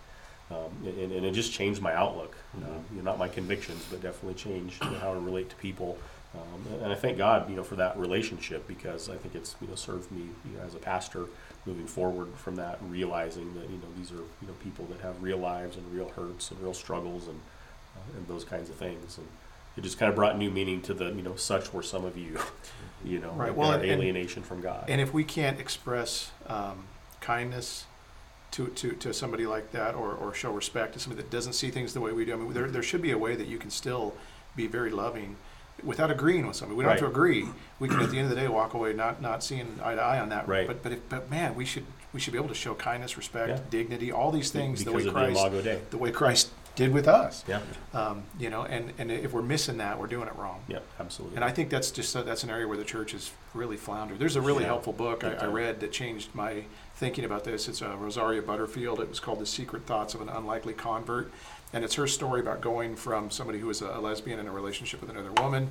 [0.49, 2.35] Um, and, and it just changed my outlook.
[2.55, 5.55] Uh, you know, not my convictions, but definitely changed you know, how I relate to
[5.57, 5.97] people.
[6.33, 9.67] Um, and I thank God, you know, for that relationship because I think it's you
[9.67, 11.25] know served me you know, as a pastor
[11.65, 15.21] moving forward from that, realizing that you know these are you know people that have
[15.21, 17.39] real lives and real hurts and real struggles and
[17.95, 19.17] uh, and those kinds of things.
[19.17, 19.27] And
[19.77, 22.17] it just kind of brought new meaning to the you know such were some of
[22.17, 22.37] you,
[23.05, 24.85] you know, Right, like well, and- alienation from God.
[24.87, 26.85] And if we can't express um,
[27.19, 27.85] kindness
[28.51, 31.69] to, to, to somebody like that or, or show respect to somebody that doesn't see
[31.69, 33.57] things the way we do, I mean, there, there should be a way that you
[33.57, 34.13] can still
[34.55, 35.35] be very loving
[35.83, 36.77] without agreeing with somebody.
[36.77, 37.45] We don't have to agree.
[37.79, 40.01] We can, at the end of the day, walk away not, not seeing eye to
[40.01, 40.47] eye on that.
[40.47, 40.65] Right.
[40.65, 43.49] But, but, if, but man, we should, we should be able to show kindness, respect,
[43.49, 43.59] Yeah.
[43.69, 47.43] dignity, all these things the way Christ, the the way Christ did with us.
[47.47, 47.59] Yeah,
[47.93, 50.61] Um, you know, and, and if we're missing that, we're doing it wrong.
[50.67, 51.35] yeah, absolutely.
[51.35, 54.19] And I think that's just that's an area where the church has really floundered.
[54.19, 54.67] There's a really Yeah.
[54.69, 56.63] helpful book I, I read that changed my
[56.97, 57.67] thinking about this.
[57.67, 58.99] It's uh, Rosaria Butterfield.
[58.99, 61.31] It was called "The Secret Thoughts of an Unlikely Convert,"
[61.71, 65.01] and it's her story about going from somebody who was a lesbian in a relationship
[65.01, 65.69] with another woman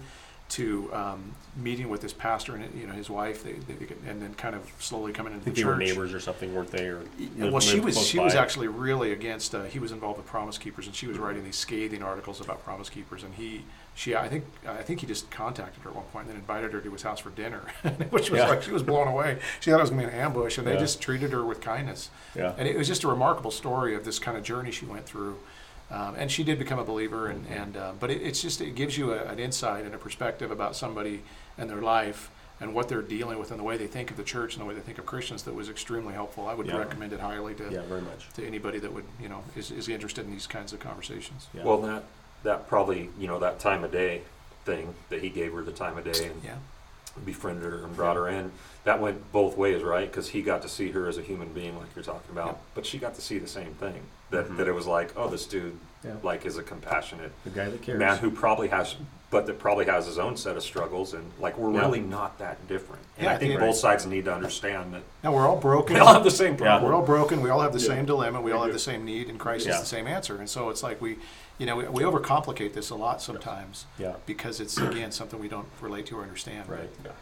[0.48, 4.32] to um, meeting with this pastor and you know his wife, they, they, and then
[4.34, 6.86] kind of slowly coming into the they were neighbors or something, weren't they?
[6.86, 9.54] Or lived- well, she was she was actually really against.
[9.54, 12.62] Uh, he was involved with Promise Keepers, and she was writing these scathing articles about
[12.62, 13.24] Promise Keepers.
[13.24, 13.64] And he,
[13.96, 16.72] she, I think, I think he just contacted her at one point and then invited
[16.72, 17.62] her to his house for dinner,
[18.10, 18.48] which was Yeah.
[18.48, 19.38] like she was blown away.
[19.60, 20.80] She thought it was going to be an ambush, and they Yeah.
[20.80, 22.10] just treated her with kindness.
[22.36, 25.06] Yeah, And it was just a remarkable story of this kind of journey she went
[25.06, 25.38] through.
[25.90, 28.74] Um, and she did become a believer, and, and uh, but it, it's just it
[28.74, 31.22] gives you a, an insight and a perspective about somebody
[31.58, 34.24] and their life and what they're dealing with and the way they think of the
[34.24, 36.48] church and the way they think of Christians that was extremely helpful.
[36.48, 36.78] I would Yeah.
[36.78, 38.28] recommend it highly to yeah, very much.
[38.34, 41.46] to anybody that would you know is, is interested in these kinds of conversations.
[41.54, 41.62] Yeah.
[41.64, 42.02] Well, that
[42.42, 44.22] that probably you know that time of day
[44.64, 46.56] thing that he gave her the time of day and Yeah,
[47.24, 48.50] befriended her and brought her in.
[48.84, 50.10] That went both ways, right?
[50.10, 52.60] Because he got to see her as a human being, like you're talking about, Yep.
[52.74, 54.02] but she got to see the same thing.
[54.30, 54.56] That Mhm.
[54.56, 56.12] that it was like, oh, this dude Yeah.
[56.22, 57.98] like is a compassionate the guy that cares.
[57.98, 58.96] man who probably has,
[59.30, 61.80] but that probably has his own set of struggles, and like we're Yeah.
[61.80, 63.02] really not that different.
[63.18, 63.60] And Yeah, I think yeah.
[63.60, 65.94] both sides need to understand that now we're all broken.
[65.94, 66.58] we all have the same Yeah.
[66.58, 66.90] problem.
[66.90, 67.40] We're all broken.
[67.40, 67.86] We all have the Yeah.
[67.88, 68.40] same dilemma.
[68.40, 69.74] We We all have the same need, and Christ Yeah.
[69.74, 70.36] is the same answer.
[70.36, 71.18] And so it's like we,
[71.58, 74.14] you know, we, we overcomplicate this a lot sometimes yeah.
[74.26, 76.68] because it's again something we don't relate to or understand.
[76.68, 76.90] Right.
[77.04, 77.12] Yeah.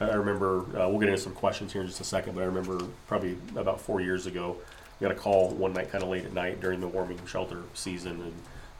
[0.00, 2.42] I I remember, uh, we'll get into some questions here in just a second, but
[2.42, 4.56] I remember probably about four years ago,
[5.02, 7.62] we got a call one night kind of late at night during the warming shelter
[7.74, 8.34] season, and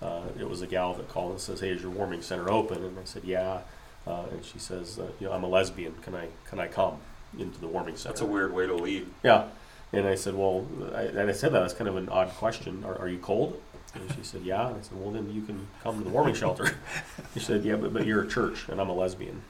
[0.08, 2.84] uh, it was a gal that called and says, "Hey, is your warming center open?"
[2.84, 3.62] And I said, "Yeah,"
[4.06, 5.94] uh, and she says, uh, "You know, I'm a lesbian.
[6.02, 6.98] Can I can I come
[7.36, 9.06] into the warming center?" That's a weird way to lead.
[9.24, 9.48] Yeah.
[9.94, 12.82] And I said, well, I, and I said that as kind of an odd question.
[12.82, 13.60] Are, are you cold?
[13.94, 14.68] And she said, yeah.
[14.68, 16.70] And I said, well, then you can come to the warming shelter.
[17.34, 19.42] She said, yeah, but, but you're a church and I'm a lesbian.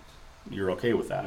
[0.50, 1.26] You're okay with that?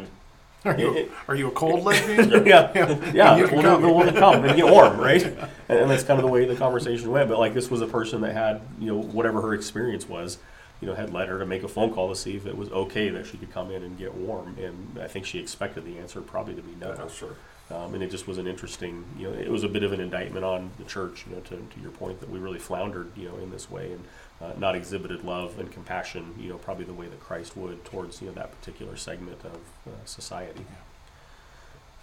[0.70, 2.30] Are you, are you a cold lesbian?
[2.48, 2.72] yeah,
[3.14, 3.38] yeah.
[3.38, 3.96] You can well, come.
[3.96, 5.24] we'll come and get warm, right?
[5.24, 5.38] And,
[5.70, 7.30] and that's kind of the way the conversation went.
[7.30, 10.40] But like, this was a person that had, you know, whatever her experience was,
[10.82, 12.72] you know, had led her to make a phone call to see if it was
[12.72, 14.58] okay that she could come in and get warm.
[14.58, 16.96] And I think she expected the answer probably to be no.
[16.98, 17.36] Yeah, sure.
[17.70, 20.00] Um, and it just was an interesting, you know, it was a bit of an
[20.00, 23.28] indictment on the church, you know, to, to your point that we really floundered, you
[23.28, 24.04] know, in this way and
[24.46, 28.22] uh, not exhibited love and compassion, you know, probably the way that Christ would towards,
[28.22, 29.56] you know, that particular segment of
[29.88, 30.66] uh, society.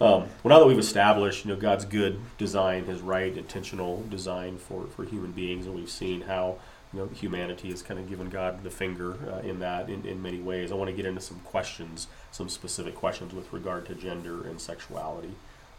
[0.01, 4.57] Um, well, now that we've established, you know, God's good design, His right, intentional design
[4.57, 6.57] for, for human beings, and we've seen how,
[6.91, 10.21] you know, humanity has kind of given God the finger uh, in that in, in
[10.21, 10.71] many ways.
[10.71, 14.59] I want to get into some questions, some specific questions with regard to gender and
[14.59, 15.35] sexuality.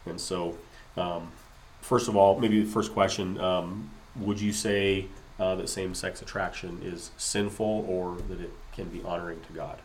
[0.07, 0.57] And so,
[0.97, 1.33] um,
[1.81, 5.07] first of all, maybe the first question um, would you say
[5.39, 9.79] uh, that same sex attraction is sinful or that it can be honoring to God?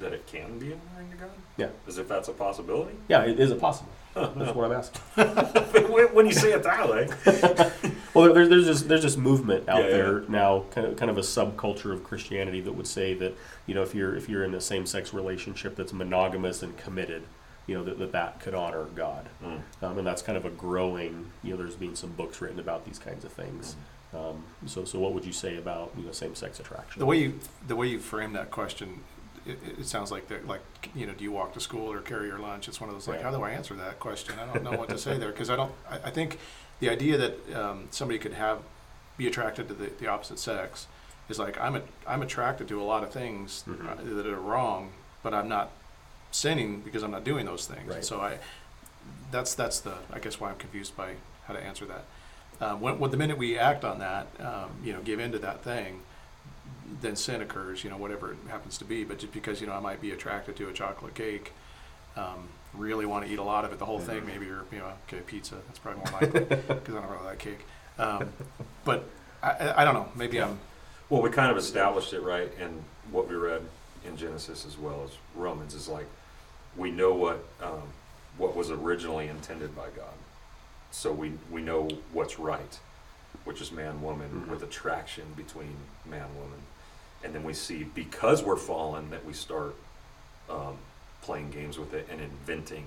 [0.00, 1.30] That it can be honoring to God?
[1.56, 1.68] Yeah.
[1.86, 2.96] As if that's a possibility?
[3.08, 3.90] Yeah, it, is it possible?
[4.14, 5.00] That's what I'm asking.
[5.90, 7.08] when when you say it that way.
[8.14, 9.96] Well, there, there's just there's just movement out Yeah, yeah.
[9.96, 13.34] there now, kind of kind of a subculture of Christianity that would say that
[13.66, 17.22] you know if you're if you're in a same sex relationship that's monogamous and committed,
[17.66, 19.28] you know, that that, that could honor God.
[19.42, 19.60] Mm.
[19.82, 22.84] Um, and that's kind of a growing, you know, there's been some books written about
[22.84, 23.76] these kinds of things.
[24.14, 26.98] Um, so, so what would you say about, you know, same-sex attraction?
[27.00, 29.00] The way you the way you frame that question,
[29.46, 30.60] it, it sounds like that like
[30.94, 32.68] you know, do you walk to school or carry your lunch?
[32.68, 33.24] It's one of those like, Right.
[33.24, 34.34] how do I answer that question?
[34.38, 35.72] I don't know what to say there because I don't.
[35.90, 36.38] I, I think
[36.80, 38.58] the idea that um, somebody could have
[39.16, 40.86] be attracted to the, the opposite sex
[41.28, 43.88] is like I'm a, I'm attracted to a lot of things Mhm.
[43.88, 45.70] uh, that are wrong, but I'm not
[46.32, 47.86] sinning because I'm not doing those things.
[47.86, 48.04] Right.
[48.04, 48.38] So I
[49.30, 51.14] that's that's the I guess why I'm confused by
[51.46, 52.04] how to answer that.
[52.60, 55.64] Um, when, when the minute we act on that, um, you know, give into that
[55.64, 56.00] thing,
[57.00, 57.82] then sin occurs.
[57.84, 59.04] You know, whatever it happens to be.
[59.04, 61.52] But just because you know I might be attracted to a chocolate cake,
[62.16, 64.78] um, really want to eat a lot of it, the whole thing, maybe or you
[64.78, 65.56] know, okay, pizza.
[65.66, 66.40] That's probably more likely
[66.74, 67.60] because I don't really like cake.
[67.98, 68.28] Um,
[68.84, 69.04] but
[69.42, 70.08] I, I, I don't know.
[70.14, 70.58] Maybe I'm
[71.08, 73.62] Well, we kind of established it right in what we read
[74.06, 76.06] in Genesis as well as Romans is like
[76.76, 77.82] we know what um,
[78.38, 80.14] what was originally intended by God,
[80.90, 82.78] so we we know what's right,
[83.44, 84.50] which is man woman Mhm.
[84.50, 86.60] with attraction between man woman,
[87.22, 89.74] and then we see because we're fallen that we start
[90.50, 90.76] um,
[91.22, 92.84] playing games with it and inventing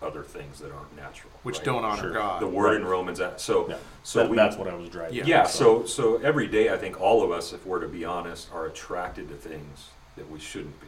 [0.00, 1.64] other things that aren't natural, which right?
[1.64, 2.12] don't honor Sure.
[2.12, 2.40] God.
[2.42, 3.76] The word in Romans, uh, so Yeah.
[4.04, 5.16] so That- we, that's what I was driving.
[5.16, 5.24] Yeah.
[5.26, 8.48] yeah, so so every day I think all of us, if we're to be honest,
[8.52, 10.86] are attracted to things that we shouldn't be.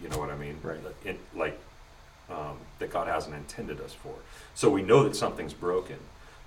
[0.00, 0.58] You know what I mean?
[0.62, 0.78] Right.
[1.04, 1.58] In, like
[2.30, 4.14] um, that God hasn't intended us for.
[4.54, 5.96] So we know that something's broken,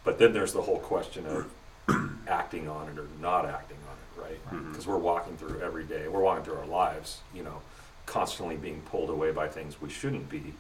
[0.04, 1.52] but then there's the whole question of
[2.28, 4.52] acting on it or not acting on it, right?
[4.54, 4.70] Mhm.
[4.72, 7.62] Because we're walking through every day, we're walking through our lives, you know,
[8.06, 10.54] constantly being pulled away by things we shouldn't be,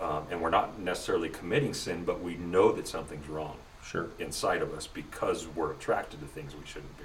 [0.00, 4.06] um, and we're not necessarily committing sin, but we know that something's wrong Sure.
[4.18, 7.04] inside of us because we're attracted to things we shouldn't be.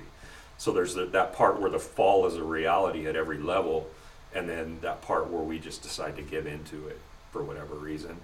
[0.58, 3.90] So there's the, that part where the fall is a reality at every level,
[4.34, 7.00] and then that part where we just decide to give into it
[7.32, 8.18] for whatever reason,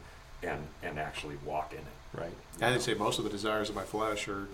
[0.44, 2.20] and and actually walk in it.
[2.22, 2.32] Right.
[2.62, 4.48] I'd say most of the desires of my flesh are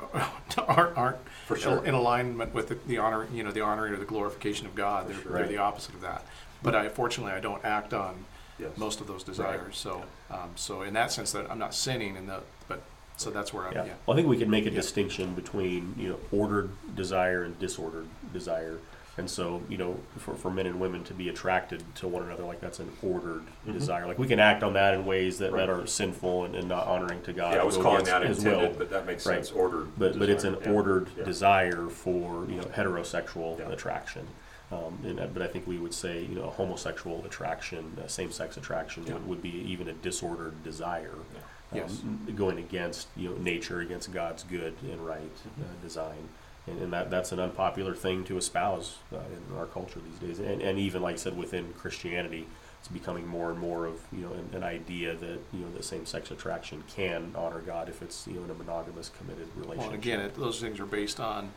[0.58, 1.16] aren't aren't
[1.46, 1.84] For sure.
[1.84, 5.06] in alignment with the, the honor, you know, the honoring or the glorification of God.
[5.06, 5.32] For They're, sure.
[5.32, 5.48] they're Right.
[5.50, 6.24] the opposite of that.
[6.62, 8.24] But I fortunately I don't act on
[8.58, 8.76] Yes.
[8.76, 9.76] most of those desires.
[9.76, 12.82] So um, so in that sense that I'm not sinning in the but
[13.16, 13.84] so that's where I'm Yeah.
[13.86, 13.92] yeah.
[14.06, 14.74] Well, I think we can make a Yeah.
[14.76, 18.78] distinction between, you know, ordered desire and disordered desire.
[19.18, 22.44] And so, you know, for, for men and women to be attracted to one another,
[22.44, 23.72] like that's an ordered Mhm.
[23.72, 24.06] desire.
[24.06, 25.66] Like we can act on that in ways that, Right.
[25.66, 27.54] that are sinful and, and not honoring to God.
[27.54, 28.78] yeah, I was calling that as intended, well.
[28.78, 29.44] but that makes Right.
[29.44, 29.50] sense.
[29.50, 30.70] Ordered, But, but it's an yeah.
[30.70, 31.24] ordered Yeah.
[31.24, 33.70] desire for, you know, heterosexual Yeah.
[33.70, 34.28] attraction.
[34.70, 38.56] Um, and, but I think we would say, you know, a homosexual attraction, uh, same-sex
[38.56, 41.14] attraction would, would be even a disordered desire.
[41.34, 41.40] Yeah.
[41.82, 42.00] Yes.
[42.02, 45.82] um, going against you know nature, against God's good and right uh, Mm-hmm.
[45.82, 46.28] design,
[46.70, 50.38] and, and that that's an unpopular thing to espouse uh, in our culture these days,
[50.38, 52.46] and, and even like I said within Christianity,
[52.80, 55.84] it's becoming more and more of you know an, an idea that you know that
[55.84, 59.90] same-sex attraction can honor God if it's you know in a monogamous committed relationship.
[59.90, 61.50] Well, again, it, those things are based on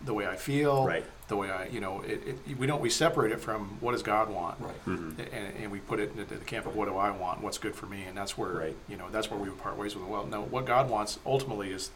[0.00, 1.04] the way I feel, right?
[1.26, 4.02] the way I, you know, it, it, we don't we separate it from what does
[4.04, 4.74] God want, Right.
[4.84, 7.58] hmm and, and we put it into the camp of what do I want, what's
[7.58, 8.76] good for me, and that's where Right.
[8.88, 10.04] you know that's where we would part ways with.
[10.04, 11.90] Well, no, what God wants ultimately is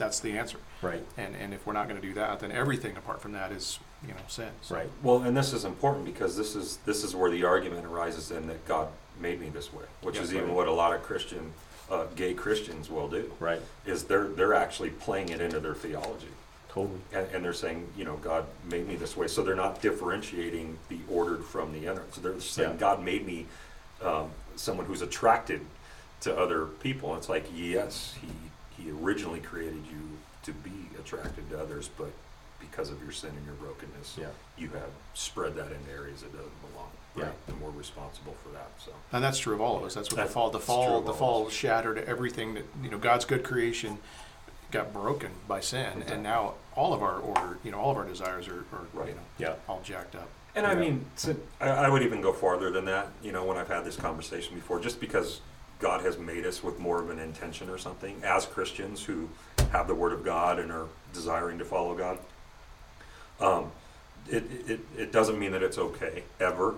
[0.00, 1.04] that's the answer, Right.
[1.16, 3.78] and and if we're not going to do that, then everything apart from that is
[4.02, 4.48] you know sin.
[4.62, 4.90] So, Right.
[5.02, 8.48] Well, and this is important because this is this is where the argument arises in
[8.48, 8.88] that God
[9.20, 11.52] made me this way, which Yeah, is even what a lot of Christian,
[11.90, 13.30] uh, gay Christians will do.
[13.38, 13.60] Right.
[13.86, 16.32] Is they're they're actually playing it into their theology,
[16.70, 17.00] Totally.
[17.12, 20.78] and, and they're saying, you know, God made me this way, so they're not differentiating
[20.88, 22.02] the ordered from the other.
[22.12, 22.76] So they're saying Yeah.
[22.76, 23.46] God made me
[24.02, 25.60] um, someone who's attracted
[26.22, 27.10] to other people.
[27.10, 28.28] And It's like yes, he
[28.80, 30.00] he originally created you
[30.44, 32.10] to be attracted to others, but
[32.60, 34.26] because of your sin and your brokenness, Yeah.
[34.56, 36.90] you have spread that into areas that doesn't belong.
[37.16, 37.30] Yeah.
[37.48, 38.68] And we're responsible for that.
[38.84, 39.94] So And that's true of all of us.
[39.94, 41.52] That's what the fall, the fall, the fall us.
[41.52, 42.98] shattered everything that you know.
[42.98, 43.98] God's good creation
[44.70, 46.14] got broken by sin, Exactly.
[46.14, 49.08] and now all of our order, you know, all of our desires are, are Right.
[49.08, 49.54] you know, Yeah.
[49.68, 50.28] all jacked up.
[50.54, 53.56] And I mean, si- I, I would even go farther than that, you know, when
[53.56, 55.40] I've had this conversation before, just because
[55.80, 59.28] God has made us with more of an intention or something, as Christians who
[59.72, 62.18] have the Word of God and are desiring to follow God,
[63.40, 63.70] um,
[64.28, 66.74] it, it, it doesn't mean that it's okay ever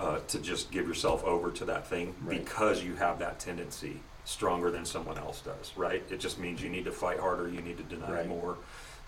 [0.00, 2.44] uh, to just give yourself over to that thing Right.
[2.44, 6.02] because you have that tendency stronger than someone else does, right?
[6.10, 8.28] It just means you need to fight harder, you need to deny Right.
[8.28, 8.56] more,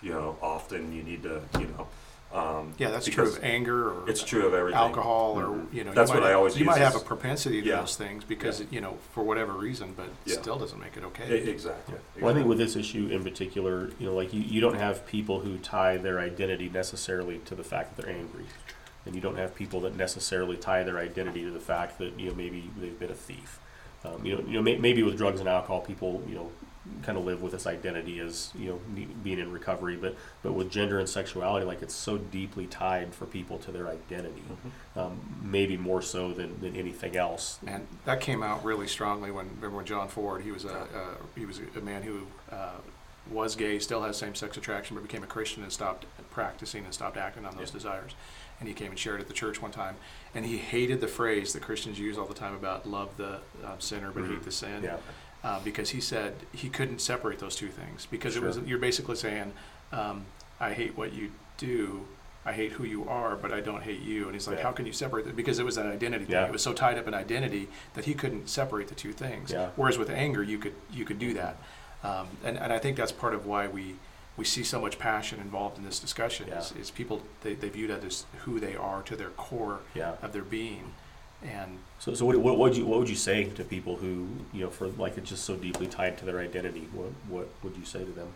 [0.01, 1.87] you know, often you need to, you know.
[2.33, 4.77] Um, Yeah, that's true because of anger or It's true of everything.
[4.77, 5.73] alcohol or Mhm.
[5.73, 5.93] you know.
[5.93, 7.79] That's you might what I always You use might have a propensity to Yeah.
[7.79, 8.65] those things because Yeah.
[8.71, 10.33] you know for whatever reason, but Yeah.
[10.41, 11.43] still doesn't make it okay.
[11.45, 11.95] E- Exactly.
[12.19, 15.05] Well, I think with this issue in particular, you know, like you, you don't have
[15.07, 18.45] people who tie their identity necessarily to the fact that they're angry.
[19.07, 22.27] and you don't have people that necessarily tie their identity to the fact that you
[22.27, 23.59] know maybe they've been a thief.
[24.03, 26.49] Um, you know, you know, may, maybe with drugs and alcohol, people you know
[27.01, 28.79] kind of live with this identity as you know
[29.23, 33.25] being in recovery, but but with gender and sexuality, like it's so deeply tied for
[33.25, 34.43] people to their identity,
[34.95, 37.59] um, maybe more so than, than anything else.
[37.65, 41.15] And that came out really strongly when, remember when John Ford, he was a, uh,
[41.35, 42.77] he was a man who uh,
[43.31, 47.17] was gay, still has same-sex attraction, but became a Christian and stopped practicing and stopped
[47.17, 47.73] acting on those Yeah.
[47.73, 48.11] desires.
[48.59, 49.95] And he came and shared at the church one time,
[50.35, 53.77] and he hated the phrase that Christians use all the time about love the uh,
[53.79, 54.43] sinner but hate Mhm.
[54.45, 54.83] the sin.
[54.83, 54.97] Yeah,
[55.45, 59.15] uh, because he said he couldn't separate those two things because it was you're basically
[59.15, 59.53] saying
[59.91, 60.25] um,
[60.59, 62.07] I hate what you do,
[62.43, 64.25] I hate who you are, but I don't hate you.
[64.25, 64.63] And he's like, Yeah.
[64.63, 65.35] how can you separate that?
[65.35, 66.43] Because it was an identity thing.
[66.43, 69.51] It was so tied up in identity that he couldn't separate the two things.
[69.51, 69.69] Yeah.
[69.75, 71.57] Whereas with anger, you could you could do that,
[72.03, 73.95] um, and and I think that's part of why we.
[74.37, 76.49] We see so much passion involved in this discussion.
[76.49, 76.81] Is, Yeah.
[76.81, 80.15] is people they, they view that as who they are to their core yeah.
[80.21, 80.93] of their being,
[81.45, 84.63] and So, so what, what would you what would you say to people who you
[84.63, 86.87] know for like it's just so deeply tied to their identity?
[86.93, 88.33] What what would you say to them?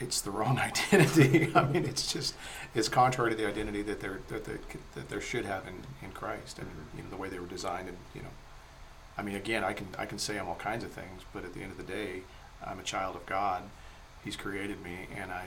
[0.00, 0.58] it's the wrong
[0.92, 1.50] identity.
[1.54, 2.34] I mean, it's just
[2.74, 4.58] it's contrary to the identity that they're that they
[4.94, 6.98] that they should have in, in Christ, and mm-hmm.
[6.98, 7.88] you know the way they were designed.
[7.88, 8.28] And you know,
[9.16, 11.54] I mean, again, I can I can say I'm all kinds of things, but at
[11.54, 12.22] the end of the day,
[12.64, 13.62] I'm a child of God.
[14.24, 15.46] He's created me, and I.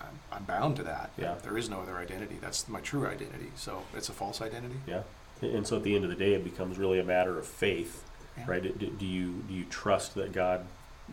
[0.00, 1.10] I'm, I'm bound to that.
[1.16, 1.34] Yeah.
[1.42, 2.38] There is no other identity.
[2.40, 3.50] That's my true identity.
[3.56, 4.76] So it's a false identity.
[4.86, 5.02] Yeah,
[5.42, 8.04] and so at the end of the day, it becomes really a matter of faith,
[8.36, 8.44] Yeah.
[8.46, 8.62] right?
[8.62, 10.64] Do, do you do you trust that God,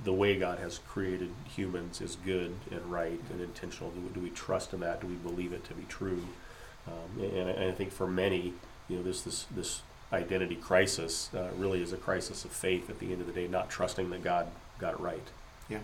[0.03, 3.91] the way God has created humans, is good and right and intentional?
[3.91, 5.01] Do we, do we trust in that?
[5.01, 6.21] Do we believe it to be true?
[6.87, 8.53] Um, and, I- and I think for many,
[8.87, 9.81] you know, this this this
[10.13, 12.89] identity crisis uh, really is a crisis of faith.
[12.89, 14.47] At the end of the day, not trusting that God
[14.79, 15.27] got it right.
[15.67, 15.79] Yeah.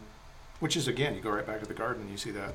[0.59, 2.03] Which is again, you go right back to the garden.
[2.03, 2.53] and You see that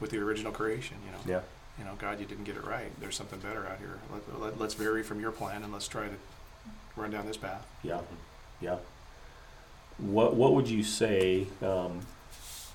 [0.00, 0.96] with the original creation.
[1.04, 1.38] You know.
[1.38, 1.42] Yeah.
[1.78, 2.90] you know, God, you didn't get it right.
[3.00, 3.98] There's something better out here.
[4.12, 6.14] Let, let, let's vary from your plan and let's try to
[6.96, 7.66] run down this path.
[7.82, 8.00] Yeah,
[8.60, 8.76] yeah.
[9.98, 11.46] What what would you say?
[11.62, 12.00] Um,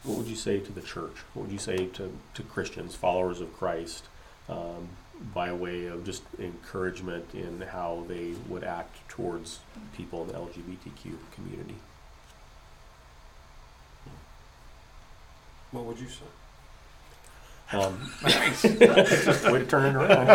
[0.03, 1.15] what would you say to the church?
[1.33, 4.03] What would you say to, to Christians, followers of Christ,
[4.49, 4.89] um,
[5.33, 9.59] by way of just encouragement in how they would act towards
[9.95, 11.75] people in the LGBTQ community?
[15.71, 16.25] What would you say?
[17.71, 20.29] Um, way to turn it around.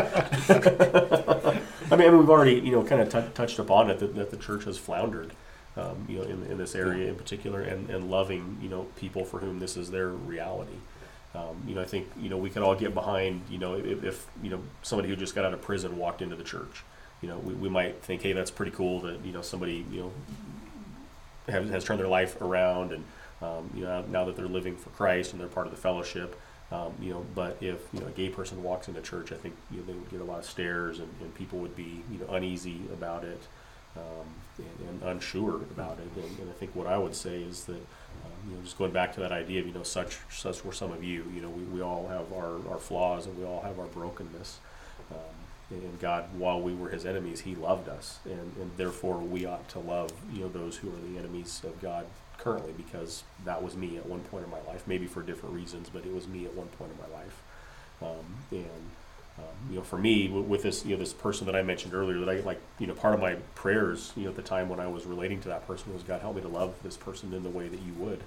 [1.90, 4.14] I mean, I mean, we've already, you know, kind of t- touched upon it that,
[4.16, 5.32] that the church has floundered,
[5.76, 9.24] um, you know, in, in this area in particular, and, and loving, you know, people
[9.24, 10.78] for whom this is their reality.
[11.34, 14.02] Um, you know, I think, you know, we could all get behind, you know, if,
[14.02, 16.82] if, you know, somebody who just got out of prison walked into the church,
[17.20, 20.00] you know, we, we might think, hey, that's pretty cool that, you know, somebody, you
[20.00, 20.12] know,
[21.48, 23.04] has, has turned their life around and,
[23.42, 26.34] um, you know, now that they're living for Christ and they're part of the fellowship,
[26.70, 29.54] um, you know, but if you know a gay person walks into church, I think
[29.70, 32.18] you know, they would get a lot of stares, and, and people would be you
[32.18, 33.40] know uneasy about it
[33.96, 34.26] um,
[34.58, 36.22] and, and unsure about it.
[36.22, 38.92] And, and I think what I would say is that um, you know just going
[38.92, 41.24] back to that idea of you know such such were some of you.
[41.34, 44.58] You know, we, we all have our, our flaws and we all have our brokenness.
[45.10, 45.16] Um,
[45.70, 49.68] and God, while we were His enemies, He loved us, and, and therefore we ought
[49.70, 52.06] to love you know those who are the enemies of God
[52.48, 55.90] currently because that was me at one point in my life, maybe for different reasons,
[55.92, 57.42] but it was me at one point in my life.
[58.00, 58.82] Um, and
[59.38, 61.94] um, you know, for me, w- with this, you know, this person that I mentioned
[61.94, 64.68] earlier, that I like, you know, part of my prayers, you know, at the time
[64.68, 67.32] when I was relating to that person was, God, help me to love this person
[67.32, 68.20] in the way that you would.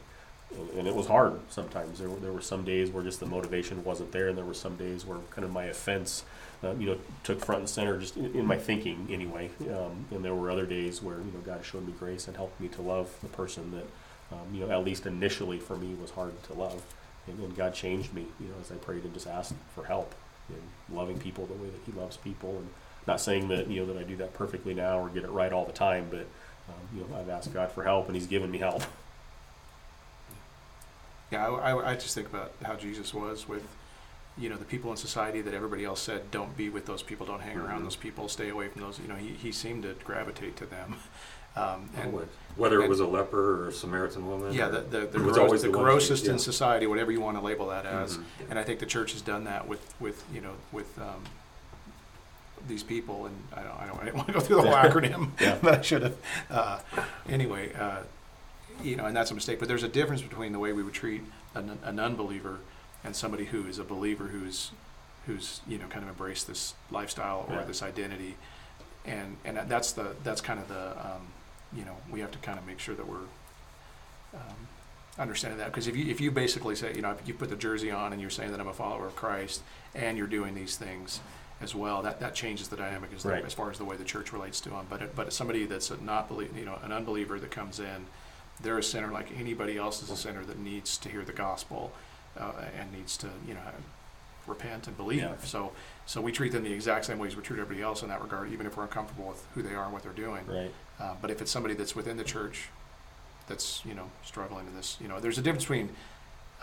[0.55, 1.99] And, and it was hard sometimes.
[1.99, 4.53] There were, there were some days where just the motivation wasn't there, and there were
[4.53, 6.23] some days where kind of my offense,
[6.63, 9.49] uh, you know, took front and center just in, in my thinking anyway.
[9.61, 12.59] Um, and there were other days where, you know, God showed me grace and helped
[12.61, 13.85] me to love the person that,
[14.31, 16.81] um, you know, at least initially for me was hard to love.
[17.27, 20.15] And, and God changed me, you know, as I prayed and just asked for help
[20.49, 22.49] in loving people the way that He loves people.
[22.57, 22.69] And
[23.07, 25.51] not saying that, you know, that I do that perfectly now or get it right
[25.53, 26.25] all the time, but,
[26.69, 28.83] um, you know, I've asked God for help and He's given me help.
[31.31, 33.63] Yeah, I, I, I just think about how Jesus was with,
[34.37, 37.25] you know, the people in society that everybody else said, don't be with those people,
[37.25, 37.85] don't hang around Mhm.
[37.85, 38.99] those people, stay away from those.
[38.99, 40.95] You know, he, he seemed to gravitate to them.
[41.55, 42.27] Um, and Always.
[42.57, 44.53] Whether it was a leper or a Samaritan woman.
[44.53, 46.43] yeah, or- the, the, the, It was gross, always the one grossest thing, in yeah.
[46.43, 48.17] society, whatever you want to label that as.
[48.17, 48.23] Mhm.
[48.49, 51.23] And I think the church has done that with, with you know, with um,
[52.67, 53.25] these people.
[53.25, 55.57] And I don't, I don't, I didn't want to go through the whole acronym, Yeah.
[55.61, 56.15] but I should have.
[56.49, 56.79] Uh,
[57.29, 57.99] anyway, uh,
[58.83, 59.59] you know, and that's a mistake.
[59.59, 61.21] But there's a difference between the way we would treat
[61.55, 62.59] an, an unbeliever
[63.03, 64.71] and somebody who is a believer who's
[65.25, 67.63] who's you know kind of embraced this lifestyle or Yeah.
[67.63, 68.35] this identity.
[69.05, 71.27] And and that's the that's kind of the um,
[71.75, 73.27] you know we have to kind of make sure that we're
[74.33, 74.67] um,
[75.17, 77.55] understanding that because if you if you basically say you know if you put the
[77.55, 79.61] jersey on and you're saying that I'm a follower of Christ
[79.93, 81.19] and you're doing these things
[81.61, 83.43] as well that that changes the dynamic as, Right.
[83.45, 85.91] as far as the way the church relates to them but it, but somebody that's
[85.91, 88.05] a not believe you know an unbeliever that comes in
[88.61, 91.91] they're a sinner like anybody else is a sinner that needs to hear the gospel
[92.39, 93.59] uh, and needs to you know
[94.47, 95.35] repent and believe Yeah.
[95.43, 95.71] so
[96.11, 98.21] so we treat them the exact same way as we treat everybody else in that
[98.21, 100.71] regard even if we're uncomfortable with who they are and what they're doing Right.
[100.99, 102.67] uh, but if it's somebody that's within the church,
[103.47, 105.89] that's you know struggling in this, you know, there's a difference between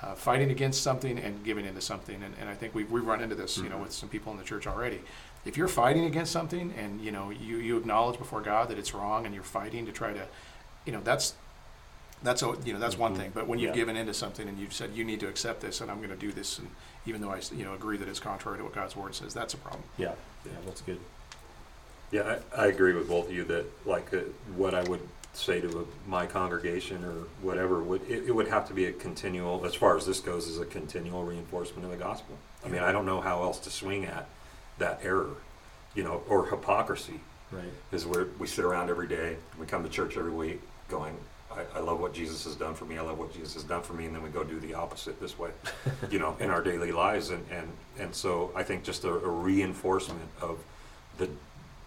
[0.02, 3.20] uh, fighting against something and giving into something, and, and I think we've we've run
[3.22, 3.82] into this, you know, Mhm.
[3.84, 5.00] with some people in the church already.
[5.44, 8.92] If you're fighting against something and you know you you acknowledge before God that it's
[8.94, 10.24] wrong, and you're fighting to try to,
[10.86, 11.34] you know, that's
[12.22, 13.18] that's a, you know that's one Mhm.
[13.18, 13.30] thing.
[13.34, 13.74] But when you've Yeah.
[13.76, 16.16] given into something and you've said you need to accept this, and I'm going to
[16.16, 16.68] do this, and
[17.06, 19.54] even though I you know agree that it's contrary to what God's word says, that's
[19.54, 19.84] a problem.
[19.96, 20.12] Yeah.
[20.44, 20.52] Yeah.
[20.66, 20.98] That's good.
[22.10, 24.18] Yeah, I, I agree with both of you that like uh,
[24.56, 27.12] what I would say to a, my congregation or
[27.42, 30.46] whatever would it, it would have to be a continual, as far as this goes,
[30.48, 32.36] is a continual reinforcement of the gospel.
[32.64, 34.26] I mean, I don't know how else to swing at
[34.78, 35.36] that error,
[35.94, 37.20] you know, or hypocrisy.
[37.52, 37.64] Right.
[37.92, 41.16] Is where we sit around every day, we come to church every week, going,
[41.58, 42.98] I, I love what Jesus has done for me.
[42.98, 45.20] I love what Jesus has done for me, and then we go do the opposite
[45.20, 45.50] this way,
[46.10, 49.28] you know, in our daily lives, and and and so I think just a, a
[49.28, 50.58] reinforcement of
[51.18, 51.28] the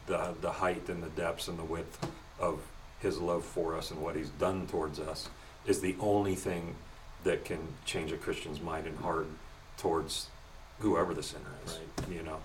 [0.08, 2.06] the the height and the depths and the width
[2.40, 2.60] of
[3.00, 5.30] His love for us and what He's done towards us
[5.66, 6.76] is the only thing
[7.24, 9.28] that can change a Christian's mind and heart
[9.78, 10.28] towards
[10.80, 11.80] whoever the sinner is.
[12.00, 12.16] Right.
[12.16, 12.38] You know,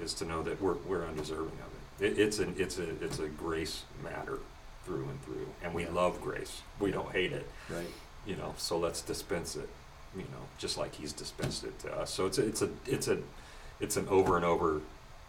[0.00, 2.12] is to know that we're we're undeserving of it.
[2.12, 4.38] it it's an it's a it's a grace matter
[4.84, 5.90] through and through, and we Yeah.
[5.92, 6.62] love grace.
[6.78, 7.48] We don't hate it.
[7.68, 7.86] Right.
[8.26, 9.68] You know, so let's dispense it.
[10.14, 12.10] You know, just like He's dispensed it to us.
[12.12, 13.18] So it's a, it's a it's a
[13.80, 14.80] it's an over and over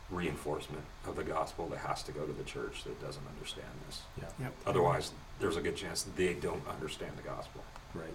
[0.10, 4.02] reinforcement of the gospel that has to go to the church that doesn't understand this.
[4.20, 4.26] Yeah.
[4.42, 4.54] Yep.
[4.68, 7.64] Otherwise, there's a good chance they don't understand the gospel.
[7.96, 8.14] Right.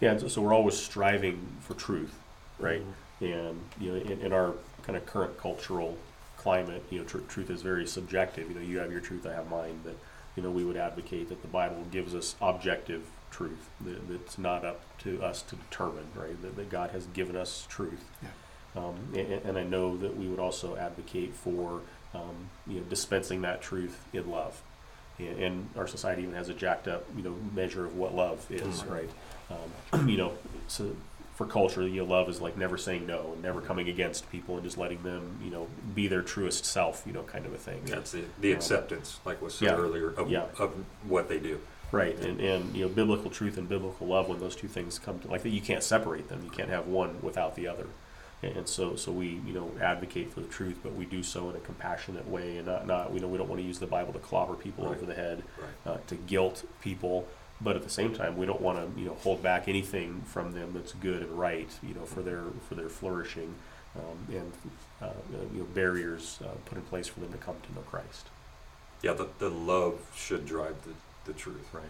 [0.00, 0.16] Yeah.
[0.18, 2.14] So, so we're always striving for truth,
[2.58, 2.80] right?
[2.80, 3.24] Mm-hmm.
[3.24, 5.96] And you know, in, in our kind of current cultural
[6.38, 8.48] climate, you know, tr- truth is very subjective.
[8.48, 9.78] You know, you have your truth, I have mine.
[9.84, 9.96] But
[10.36, 13.68] you know, we would advocate that the Bible gives us objective truth.
[13.82, 16.40] That, that's not up to us to determine, right?
[16.42, 18.04] That, that God has given us truth.
[18.22, 18.28] Yeah.
[18.74, 21.82] Um, and, and I know that we would also advocate for
[22.14, 24.62] um, you know dispensing that truth in love.
[25.18, 28.46] And, and our society even has a jacked up you know measure of what love
[28.50, 28.90] is, Mhm.
[28.90, 29.10] right?
[29.92, 30.32] Um, you know,
[30.68, 30.96] so
[31.34, 34.54] for culture, that you love is like never saying no and never coming against people
[34.56, 37.58] and just letting them, you know, be their truest self, you know, kind of a
[37.58, 37.80] thing.
[37.86, 39.76] That's the, the acceptance, like was said Yeah.
[39.76, 40.44] earlier, of, Yeah.
[40.58, 40.72] of
[41.08, 41.58] what they do.
[41.90, 45.18] Right, and, and you know, biblical truth and biblical love, when those two things come
[45.20, 46.40] to like that, you can't separate them.
[46.42, 47.86] You can't have one without the other.
[48.42, 51.50] And and so, so we, you know, advocate for the truth, but we do so
[51.50, 53.86] in a compassionate way, and not, not, you know, we don't want to use the
[53.86, 54.96] Bible to clobber people Right.
[54.96, 55.92] over the head, Right.
[55.94, 57.28] uh, to guilt people,
[57.62, 60.52] but at the same time, we don't want to, you know, hold back anything from
[60.52, 63.54] them that's good and right, you know, for their for their flourishing,
[63.96, 64.52] um, and
[65.00, 65.08] uh,
[65.52, 68.26] you know, barriers uh, put in place for them to come to know Christ.
[69.02, 70.92] Yeah, the, the love should drive the,
[71.32, 71.82] the truth, Right.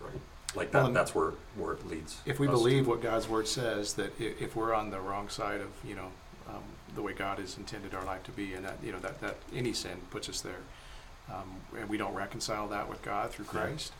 [0.00, 0.20] right?
[0.54, 2.18] Like that, and- that's where, where it leads.
[2.24, 2.56] If we us to.
[2.58, 6.10] believe what God's word says, that if we're on the wrong side of, you know,
[6.48, 6.62] um,
[6.94, 9.36] the way God has intended our life to be, and that, you know, that, that
[9.54, 10.60] any sin puts us there,
[11.30, 13.60] um, and we don't reconcile that with God through Yeah.
[13.66, 13.92] Christ,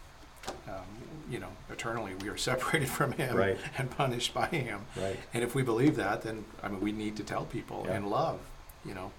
[0.68, 0.84] um,
[1.30, 3.58] you know, eternally we are separated from Him Right.
[3.78, 4.80] and punished by Him.
[4.96, 5.18] Right.
[5.32, 7.96] And if we believe that, then, I mean, we need to tell people Yeah.
[7.96, 8.40] in love,
[8.84, 9.12] you know,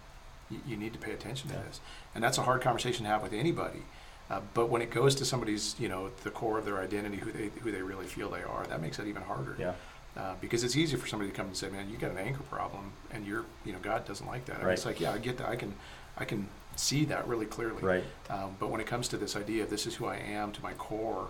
[0.50, 1.80] you, you need to pay attention to this.
[2.14, 3.82] And that's a hard conversation to have with anybody.
[4.30, 7.32] Uh, but when it goes to somebody's, you know, the core of their identity, who
[7.32, 9.56] they, who they really feel they are, that makes it even harder.
[9.60, 9.74] Yeah.
[10.18, 12.40] Uh, because it's easy for somebody to come and say, "Man, you got an anger
[12.50, 14.60] problem," and you're, you know, God doesn't like that.
[14.62, 15.50] I mean, it's like, yeah, I get that.
[15.50, 15.76] I can,
[16.18, 17.82] I can see that really clearly.
[17.82, 18.04] Right.
[18.30, 20.62] Um, but when it comes to this idea of this is who I am to
[20.64, 21.28] my core,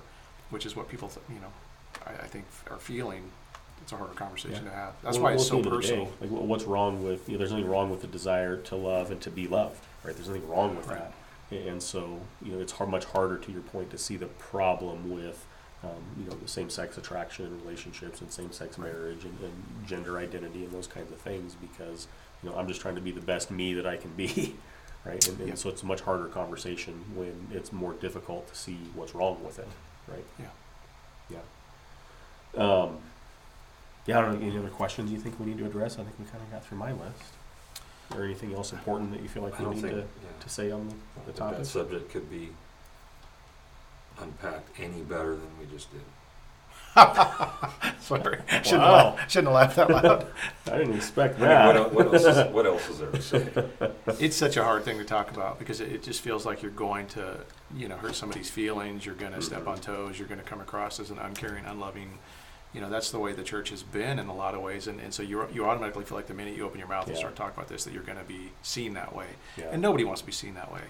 [0.50, 1.52] which is what people, th- you know,
[2.06, 3.24] I, I think are feeling,
[3.82, 4.70] it's a harder conversation Yeah.
[4.72, 4.94] to have.
[5.04, 6.06] That's Well, why it's so the end of the personal.
[6.06, 9.12] day, Like, what's wrong with, you know, there's nothing wrong with the desire to love
[9.12, 10.16] and to be loved, right?
[10.16, 11.00] There's nothing wrong with Right.
[11.00, 11.14] that.
[11.52, 15.12] And so, you know, it's hard, much harder to your point to see the problem
[15.12, 15.46] with,
[15.84, 20.64] um, you know, the same-sex attraction and relationships and same-sex marriage and, and gender identity
[20.64, 22.08] and those kinds of things because,
[22.42, 24.56] you know, I'm just trying to be the best me that I can be,
[25.06, 25.26] right?
[25.28, 25.46] And, Yeah.
[25.48, 29.44] and so it's a much harder conversation when it's more difficult to see what's wrong
[29.44, 29.68] with it,
[30.08, 30.26] right?
[30.40, 31.40] Yeah.
[32.58, 32.62] Yeah.
[32.62, 32.98] Um,
[34.06, 35.94] yeah, I don't know, any other questions you think we need to address?
[35.94, 37.34] I think we kind of got through my list.
[38.16, 40.04] Or anything else important that you feel like I we need think, to, yeah.
[40.44, 41.58] to say on the, the topic?
[41.58, 42.50] That subject could be
[44.20, 46.02] unpacked any better than we just did.
[48.00, 49.16] Sorry, shouldn't, Wow.
[49.18, 50.28] have, shouldn't have laughed that loud.
[50.72, 51.66] I didn't expect I mean, that.
[51.66, 53.48] what, el- what, else is, what else is there to say?
[54.26, 56.72] it's such a hard thing to talk about because it, it just feels like you're
[56.72, 57.38] going to,
[57.76, 59.06] you know, hurt somebody's feelings.
[59.06, 60.20] You're going to step on toes.
[60.20, 62.20] You're going to come across as an uncaring, unloving.
[62.74, 65.00] You know, that's the way the church has been in a lot of ways, and,
[65.00, 67.20] and so you you automatically feel like the minute you open your mouth and Yeah.
[67.22, 69.28] start talking about this, that you're going to be seen that way,
[69.58, 69.70] Yeah.
[69.72, 70.82] and nobody wants to be seen that way.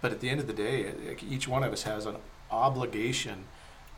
[0.00, 2.14] But at the end of the day, it- each one of us has an
[2.52, 3.44] obligation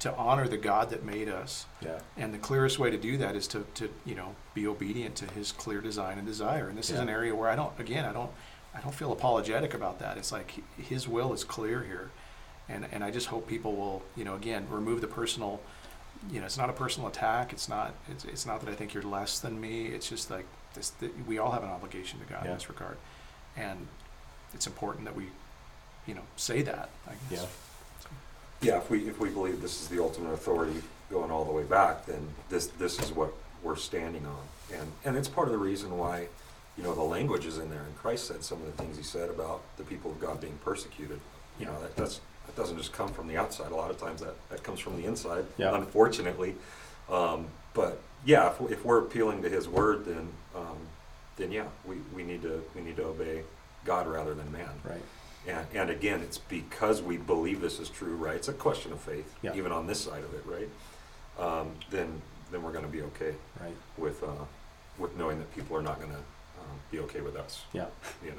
[0.01, 1.99] to honor the God that made us, yeah.
[2.17, 5.27] and the clearest way to do that is to, to you know be obedient to
[5.33, 6.69] His clear design and desire.
[6.69, 8.31] And this is an area where I don't again I don't
[8.75, 10.17] I don't feel apologetic about that.
[10.17, 12.11] It's like His will is clear here,
[12.69, 15.61] and and I just hope people will you know again remove the personal.
[16.33, 17.53] You know, it's not a personal attack.
[17.53, 17.95] It's not.
[18.11, 19.87] It's, it's not that I think you're less than me.
[19.87, 20.91] It's just like this.
[20.91, 22.51] That we all have an obligation to God Yeah.
[22.51, 22.97] in this regard,
[23.57, 23.87] and
[24.53, 25.27] it's important that we,
[26.07, 26.91] you know, say that.
[27.07, 27.43] I guess.
[27.43, 27.47] Yeah.
[28.61, 31.63] Yeah, if we, if we believe this is the ultimate authority going all the way
[31.63, 33.33] back, then this, this is what
[33.63, 34.79] we're standing on.
[34.79, 36.27] And, and it's part of the reason why,
[36.77, 39.03] you know, the language is in there, and Christ said some of the things he
[39.03, 41.21] said about the people of God being persecuted.
[41.59, 44.21] You know, that, that's, that doesn't just come from the outside, a lot of times
[44.21, 45.75] that, that comes from the inside, Yeah.
[45.77, 46.55] unfortunately.
[47.11, 50.77] Um, but, yeah, if, if we're appealing to his word, then, um,
[51.37, 53.43] then yeah, we, we need to, we need to obey
[53.85, 54.69] God rather than man.
[54.85, 55.01] Right.
[55.49, 58.37] And, and again, it's because we believe this is true, right?
[58.37, 59.55] It's a question of faith, Yeah.
[59.55, 60.69] even on this side of it, right?
[61.39, 62.21] Um, then,
[62.53, 63.75] then we're going to be okay Right.
[63.97, 64.45] with, uh,
[64.99, 67.87] with knowing that people are not going to um, be okay with us, Yeah.
[68.23, 68.37] you know.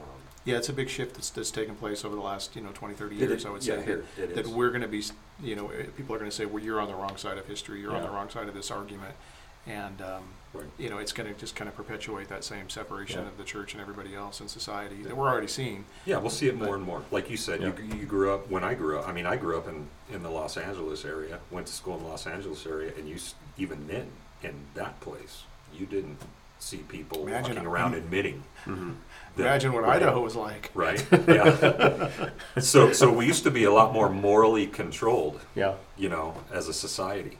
[0.00, 0.06] Um,
[0.46, 2.94] Yeah, it's a big shift that's, that's taken place over the last, you know, 20,
[2.94, 3.84] 30 years, is- I would yeah, say.
[3.84, 4.48] here, it that is.
[4.48, 5.02] we're going to be,
[5.42, 7.80] you know, people are going to say, well, you're on the wrong side of history,
[7.80, 9.14] you're on the wrong side of this argument.
[9.66, 10.22] And, um,
[10.54, 10.64] Right.
[10.78, 13.28] you know, it's going to just kind of perpetuate that same separation Yeah.
[13.28, 15.84] of the church and everybody else in society that we're already seeing.
[16.06, 17.02] Yeah, we'll see it more But- and more.
[17.10, 19.58] Like you said, you, you grew up, when I grew up, I mean, I grew
[19.58, 22.92] up in, in the Los Angeles area, went to school in the Los Angeles area,
[22.96, 24.06] and you, s- even then,
[24.42, 25.42] in that place,
[25.74, 26.18] you didn't
[26.58, 28.44] see people Imagine walking a- around admitting.
[28.64, 28.92] Mm-hmm.
[29.36, 29.96] that- Imagine what right.
[30.00, 30.70] Idaho was like.
[30.74, 31.04] Right.
[31.28, 32.08] Yeah.
[32.60, 35.74] so so we used to be a lot more morally controlled, Yeah.
[35.98, 37.36] you know, as a society.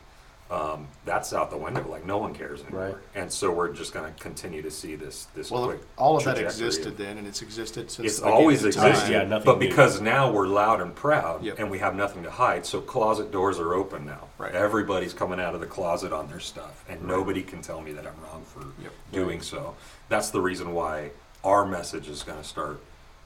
[0.48, 1.84] Um, that's out the window.
[1.88, 2.86] Like no one cares anymore.
[2.86, 2.94] Right.
[3.16, 5.80] And so we're just going to continue to see this this Well, quick.
[5.96, 9.24] all of that existed of- then, and it's existed since It's the always existed, Yeah,
[9.24, 9.66] nothing but new.
[9.68, 11.58] because now we're loud and proud, Yep.
[11.58, 14.28] and we have nothing to hide, so closet doors are open now.
[14.38, 14.54] Right.
[14.54, 17.08] Everybody's coming out of the closet on their stuff, and Right.
[17.08, 18.92] nobody can tell me that I'm wrong for Yep.
[19.12, 19.74] doing so.
[20.08, 21.10] That's the reason why
[21.42, 22.78] our message is going to start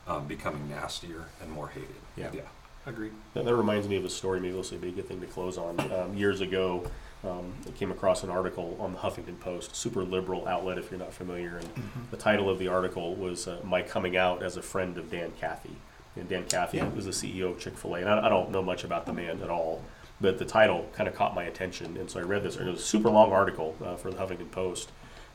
[0.09, 1.89] um, becoming nastier and more hated.
[2.17, 2.31] Yeah.
[2.33, 2.41] yeah.
[2.87, 3.13] Agreed.
[3.35, 4.41] That, that reminds me of a story.
[4.41, 5.79] Maybe this will be a good thing to close on.
[5.93, 6.85] Um, years ago,
[7.23, 10.99] um, I came across an article on the Huffington Post, super liberal outlet if you're
[10.99, 11.69] not familiar, and
[12.11, 15.33] the title of the article was uh, "My Coming Out as a Friend of Dan
[15.39, 15.77] Cathy."
[16.17, 16.89] And Dan Cathy Yeah.
[16.89, 19.13] was the CEO of Chick Fil A, and I, I don't know much about the
[19.13, 19.83] man at all,
[20.21, 22.57] but the title kind of caught my attention, and so I read this.
[22.57, 24.91] And it was a super long article uh, for the Huffington Post,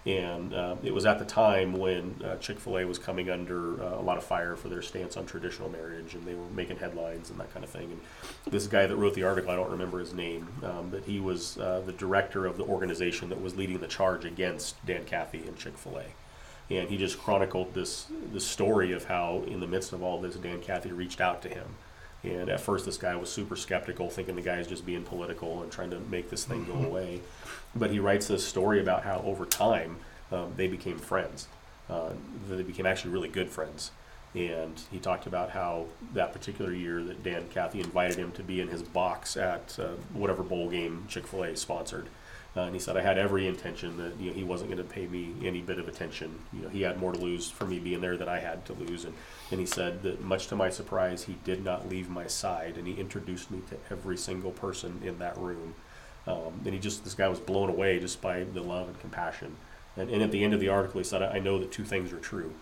[0.06, 3.82] and uh, it was at the time when uh, Chick Fil A was coming under
[3.82, 6.78] uh, a lot of fire for their stance on traditional marriage, and they were making
[6.78, 7.92] headlines and that kind of thing.
[7.92, 11.20] And this guy that wrote the article, I don't remember his name, um, but he
[11.20, 15.40] was uh, the director of the organization that was leading the charge against Dan Cathy
[15.40, 16.06] and Chick Fil A.
[16.74, 20.36] And he just chronicled this this story of how, in the midst of all this,
[20.36, 21.66] Dan Cathy reached out to him.
[22.24, 25.72] And at first, this guy was super skeptical, thinking the guy's just being political and
[25.72, 27.22] trying to make this thing go away.
[27.76, 29.98] But he writes this story about how over time
[30.32, 31.48] um, they became friends.
[31.90, 32.12] Uh,
[32.50, 33.92] they became actually really good friends.
[34.34, 38.60] And he talked about how that particular year that Dan Cathy invited him to be
[38.60, 42.08] in his box at uh, whatever bowl game Chick Fil A sponsored.
[42.58, 44.94] Uh, and he said, I had every intention that you know, he wasn't going to
[44.94, 46.40] pay me any bit of attention.
[46.54, 48.74] You know, he had more to lose for me being there than I had to
[48.74, 49.04] lose.
[49.04, 49.14] And,
[49.52, 52.88] and he said that much to my surprise, he did not leave my side, and
[52.88, 55.76] he introduced me to every single person in that room.
[56.28, 59.56] Um, and he just, this guy was blown away just by the love and compassion.
[59.98, 62.12] And, and at the end of the article, he said, I know that two things
[62.12, 62.54] are true.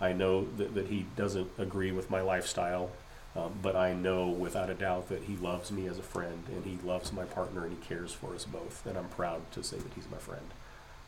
[0.00, 2.90] I know that, that he doesn't agree with my lifestyle,
[3.36, 6.64] um, but I know without a doubt that he loves me as a friend and
[6.64, 8.84] he loves my partner and he cares for us both.
[8.84, 10.44] And I'm proud to say that he's my friend.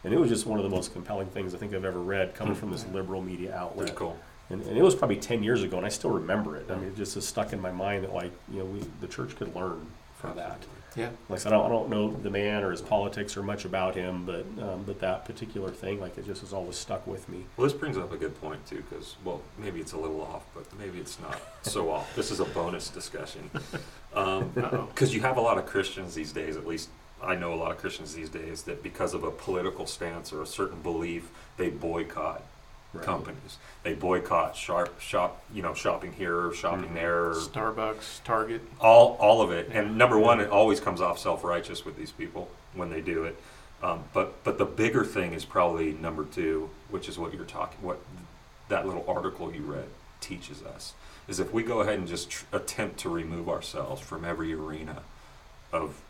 [0.04, 2.34] And it was just one of the most compelling things I think I've ever read
[2.34, 3.96] coming from this liberal media outlet.
[3.96, 4.16] Cool.
[4.50, 6.70] And, and it was probably 10 years ago, and I still remember it.
[6.70, 9.06] I mean, it just is stuck in my mind that, like, you know, we, the
[9.06, 9.86] church could learn
[10.24, 10.62] from that.
[10.96, 11.10] Yeah.
[11.28, 13.64] Like I said, I don't, I don't know the man or his politics or much
[13.64, 17.28] about him, but um, but that particular thing, like, it just has always stuck with
[17.28, 17.44] me.
[17.56, 20.44] Well, this brings up a good point too, because well, maybe it's a little off,
[20.54, 22.14] but maybe it's not so off.
[22.14, 23.50] This is a bonus discussion
[24.14, 24.88] Uh-oh.
[24.94, 26.56] because you have a lot of Christians these days.
[26.56, 29.86] At least I know a lot of Christians these days that because of a political
[29.86, 32.42] stance or a certain belief, they boycott
[32.94, 33.04] Right.
[33.04, 33.58] companies.
[33.82, 36.94] They boycott sharp shop, you know, shopping here, shopping Mhm.
[36.94, 38.62] there, Starbucks, Target.
[38.80, 39.68] all all of it.
[39.72, 43.24] And number one, it always comes off self righteous with these people when they do
[43.24, 43.40] it.
[43.82, 47.78] Um, but but the bigger thing is probably number two, which is what you're talking,
[47.82, 47.98] what
[48.68, 49.88] that little article you read
[50.20, 50.94] teaches us,
[51.28, 55.02] is if we go ahead and just tr- attempt to remove ourselves from every arena
[55.72, 56.00] of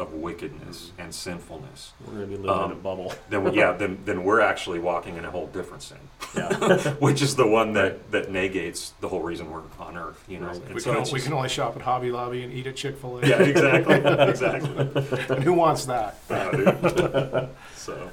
[0.00, 3.12] of wickedness and sinfulness, We're going to be living in a Um, bubble.
[3.30, 5.98] then we, yeah, then then we're actually walking in a whole different sin,
[6.36, 6.52] Yeah.
[6.98, 10.22] which is the one that that negates the whole reason we're on earth.
[10.26, 10.74] You know, Right.
[10.74, 12.96] We, so can, it's we can only shop at Hobby Lobby and eat at Chick
[12.96, 13.26] Fil A.
[13.26, 13.94] yeah, exactly,
[14.28, 15.34] exactly.
[15.36, 16.16] and who wants that?
[16.28, 18.10] Uh, so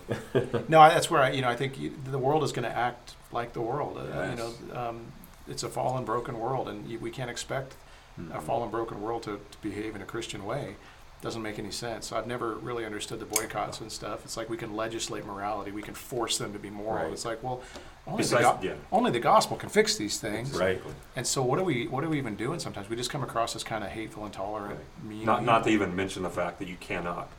[0.68, 3.16] No, that's where I, you know, I think you, the world is going to act
[3.32, 3.98] like the world.
[3.98, 5.00] Uh, You know, um,
[5.48, 7.74] it's a fallen, broken world, and you, we can't expect
[8.20, 8.36] Mm-hmm.
[8.38, 10.76] a fallen, broken world to, to behave in a Christian way.
[11.22, 12.08] Doesn't make any sense.
[12.08, 14.26] So I've never really understood the boycotts and stuff.
[14.26, 17.04] It's like we can legislate morality, we can force them to be moral.
[17.06, 17.14] Right.
[17.14, 17.62] It's like, well,
[18.08, 18.74] only the, go- yeah.
[18.92, 20.58] only the gospel can fix these things.
[20.58, 20.82] Right.
[21.16, 22.60] And so, what are we, what are we even doing?
[22.60, 25.24] Sometimes we just come across as kind of hateful, intolerant, mean.
[25.26, 27.30] Not not to even mention the fact that you cannot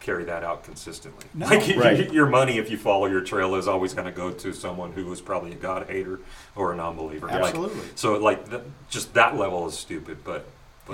[0.00, 1.24] carry that out consistently.
[1.32, 1.46] No.
[1.46, 2.12] Like Right.
[2.12, 5.12] your money, if you follow your trail, is always going to go to someone who
[5.12, 6.18] is probably a God hater
[6.56, 7.28] or a non-believer.
[7.28, 7.82] Like, Absolutely.
[7.94, 10.44] so like th- just that level is stupid, but.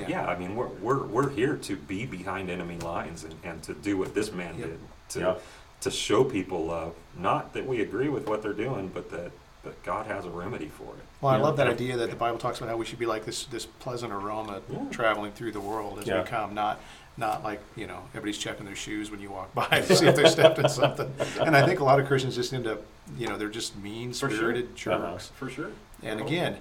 [0.00, 0.22] But Yeah.
[0.24, 0.30] yeah.
[0.30, 3.96] I mean, we're, we're, we're here to be behind enemy lines and, and to do
[3.98, 4.66] what this man Yep.
[4.68, 4.78] did
[5.10, 5.34] to Yeah.
[5.80, 6.94] to show people love.
[7.16, 9.30] Not that we agree with what they're doing, but that
[9.64, 11.02] but God has a remedy for it.
[11.20, 11.42] Well, I Yeah.
[11.42, 13.66] love that idea that the Bible talks about how we should be like this this
[13.66, 14.78] pleasant aroma Yeah.
[14.90, 16.22] traveling through the world as Yeah.
[16.22, 16.78] we come, not
[17.16, 20.14] not like you know everybody's checking their shoes when you walk by to see if
[20.16, 21.12] they're stepped in something.
[21.40, 22.80] And I think a lot of Christians just end up,
[23.16, 24.36] you know, they're just mean For sure.
[24.38, 25.10] spirited Uh-huh.
[25.12, 25.30] jerks.
[25.36, 25.70] For sure.
[26.02, 26.58] And again,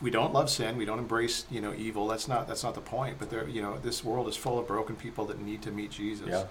[0.00, 0.76] we don't love sin.
[0.76, 2.06] We don't embrace you know evil.
[2.08, 3.18] That's not that's not the point.
[3.18, 5.90] But there, you know, this world is full of broken people that need to meet
[5.90, 6.28] Jesus.
[6.28, 6.44] Yeah.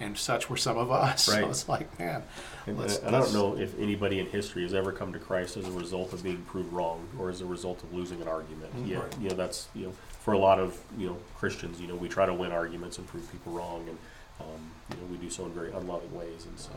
[0.00, 1.28] And such were some of us.
[1.32, 1.42] Right.
[1.44, 2.24] So it's like, man,
[2.66, 5.56] And, Let's- and I don't know if anybody in history has ever come to Christ
[5.56, 8.74] as a result of being proved wrong or as a result of losing an argument.
[8.76, 8.88] Mhm.
[8.88, 9.18] Yeah, Right.
[9.20, 12.08] you know that's you know for a lot of you know Christians, you know we
[12.08, 13.98] try to win arguments and prove people wrong, and
[14.40, 16.44] um, you know we do so in very unloving ways.
[16.46, 16.72] And so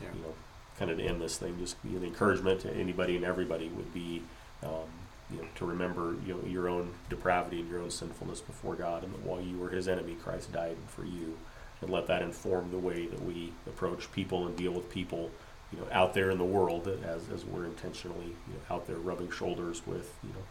[0.00, 0.08] yeah.
[0.14, 0.34] you know,
[0.78, 3.92] kind of to end this thing, just know, the encouragement to anybody and everybody would
[3.92, 4.22] be,
[4.62, 4.88] um,
[5.32, 9.04] you know, to remember you know your own depravity and your own sinfulness before God,
[9.04, 11.38] and that while you were His enemy, Christ died for you,
[11.80, 15.30] and let that inform the way that we approach people and deal with people,
[15.72, 18.96] you know, out there in the world as as we're intentionally you know out there
[18.96, 20.44] rubbing shoulders with you know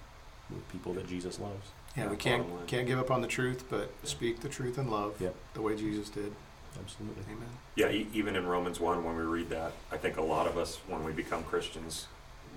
[0.56, 1.70] with people that Jesus loves.
[1.96, 5.20] Yeah, we can't can't give up on the truth, but speak the truth in love,
[5.20, 5.36] Yep.
[5.54, 6.34] the way Jesus did.
[6.82, 7.24] Absolutely.
[7.30, 7.50] Amen.
[7.76, 10.58] Yeah, e- even in Romans 1, when we read that, I think a lot of
[10.58, 12.08] us, when we become Christians,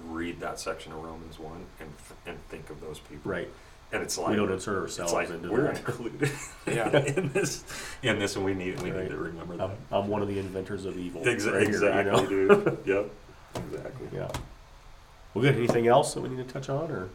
[0.08, 1.92] read that section of Romans 1 and,
[2.26, 3.30] and think of those people.
[3.30, 3.48] Right.
[3.92, 5.76] And it's like, we don't insert ourselves like into we're that.
[5.78, 6.30] included
[6.66, 6.88] Yeah.
[6.90, 7.64] in this,
[8.02, 9.04] in this, and we need, we Right.
[9.04, 9.70] need to remember I'm, that.
[9.92, 11.22] I'm one of the inventors of evil.
[11.22, 12.26] Exa- right here, you exactly, know?
[12.26, 12.78] dude.
[12.86, 13.10] Yep.
[13.72, 14.08] Exactly.
[14.12, 14.30] Yeah.
[15.32, 15.54] Well, good.
[15.56, 17.08] Anything else that we need to touch on, or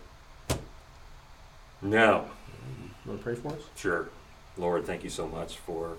[1.82, 2.25] No,
[3.05, 3.61] you want to pray for us?
[3.75, 4.09] Sure.
[4.57, 5.95] Lord, thank you so much for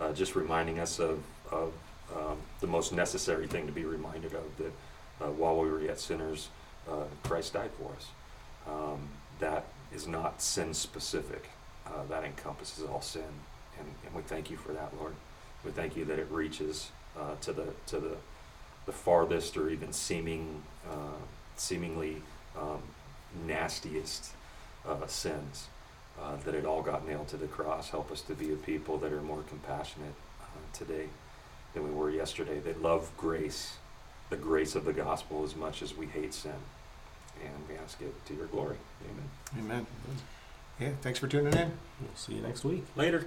[0.00, 1.72] uh, just reminding us of, of
[2.14, 4.72] um, the most necessary thing to be reminded of that
[5.20, 6.48] uh, while we were yet sinners,
[6.90, 8.08] uh, Christ died for us.
[8.68, 9.08] Um,
[9.40, 11.50] that is not sin specific,
[11.86, 13.22] uh, that encompasses all sin.
[13.78, 15.14] And, and we thank you for that, Lord.
[15.64, 18.16] We thank you that it reaches uh, to the to the,
[18.86, 21.18] the farthest or even seeming uh,
[21.56, 22.22] seemingly
[22.58, 22.82] um,
[23.46, 24.32] nastiest
[25.06, 25.68] sins
[26.20, 27.90] uh, that it all got nailed to the cross.
[27.90, 30.14] Help us to be a people that are more compassionate
[30.72, 31.06] today
[31.72, 33.76] than we were yesterday, that love grace,
[34.30, 36.52] the grace of the gospel, as much as we hate sin.
[37.42, 38.76] And we ask it to your glory.
[39.04, 39.64] Amen.
[39.64, 39.86] Amen.
[40.80, 41.72] Yeah, thanks for tuning in.
[42.00, 42.84] We'll see you next week.
[42.96, 43.26] Later.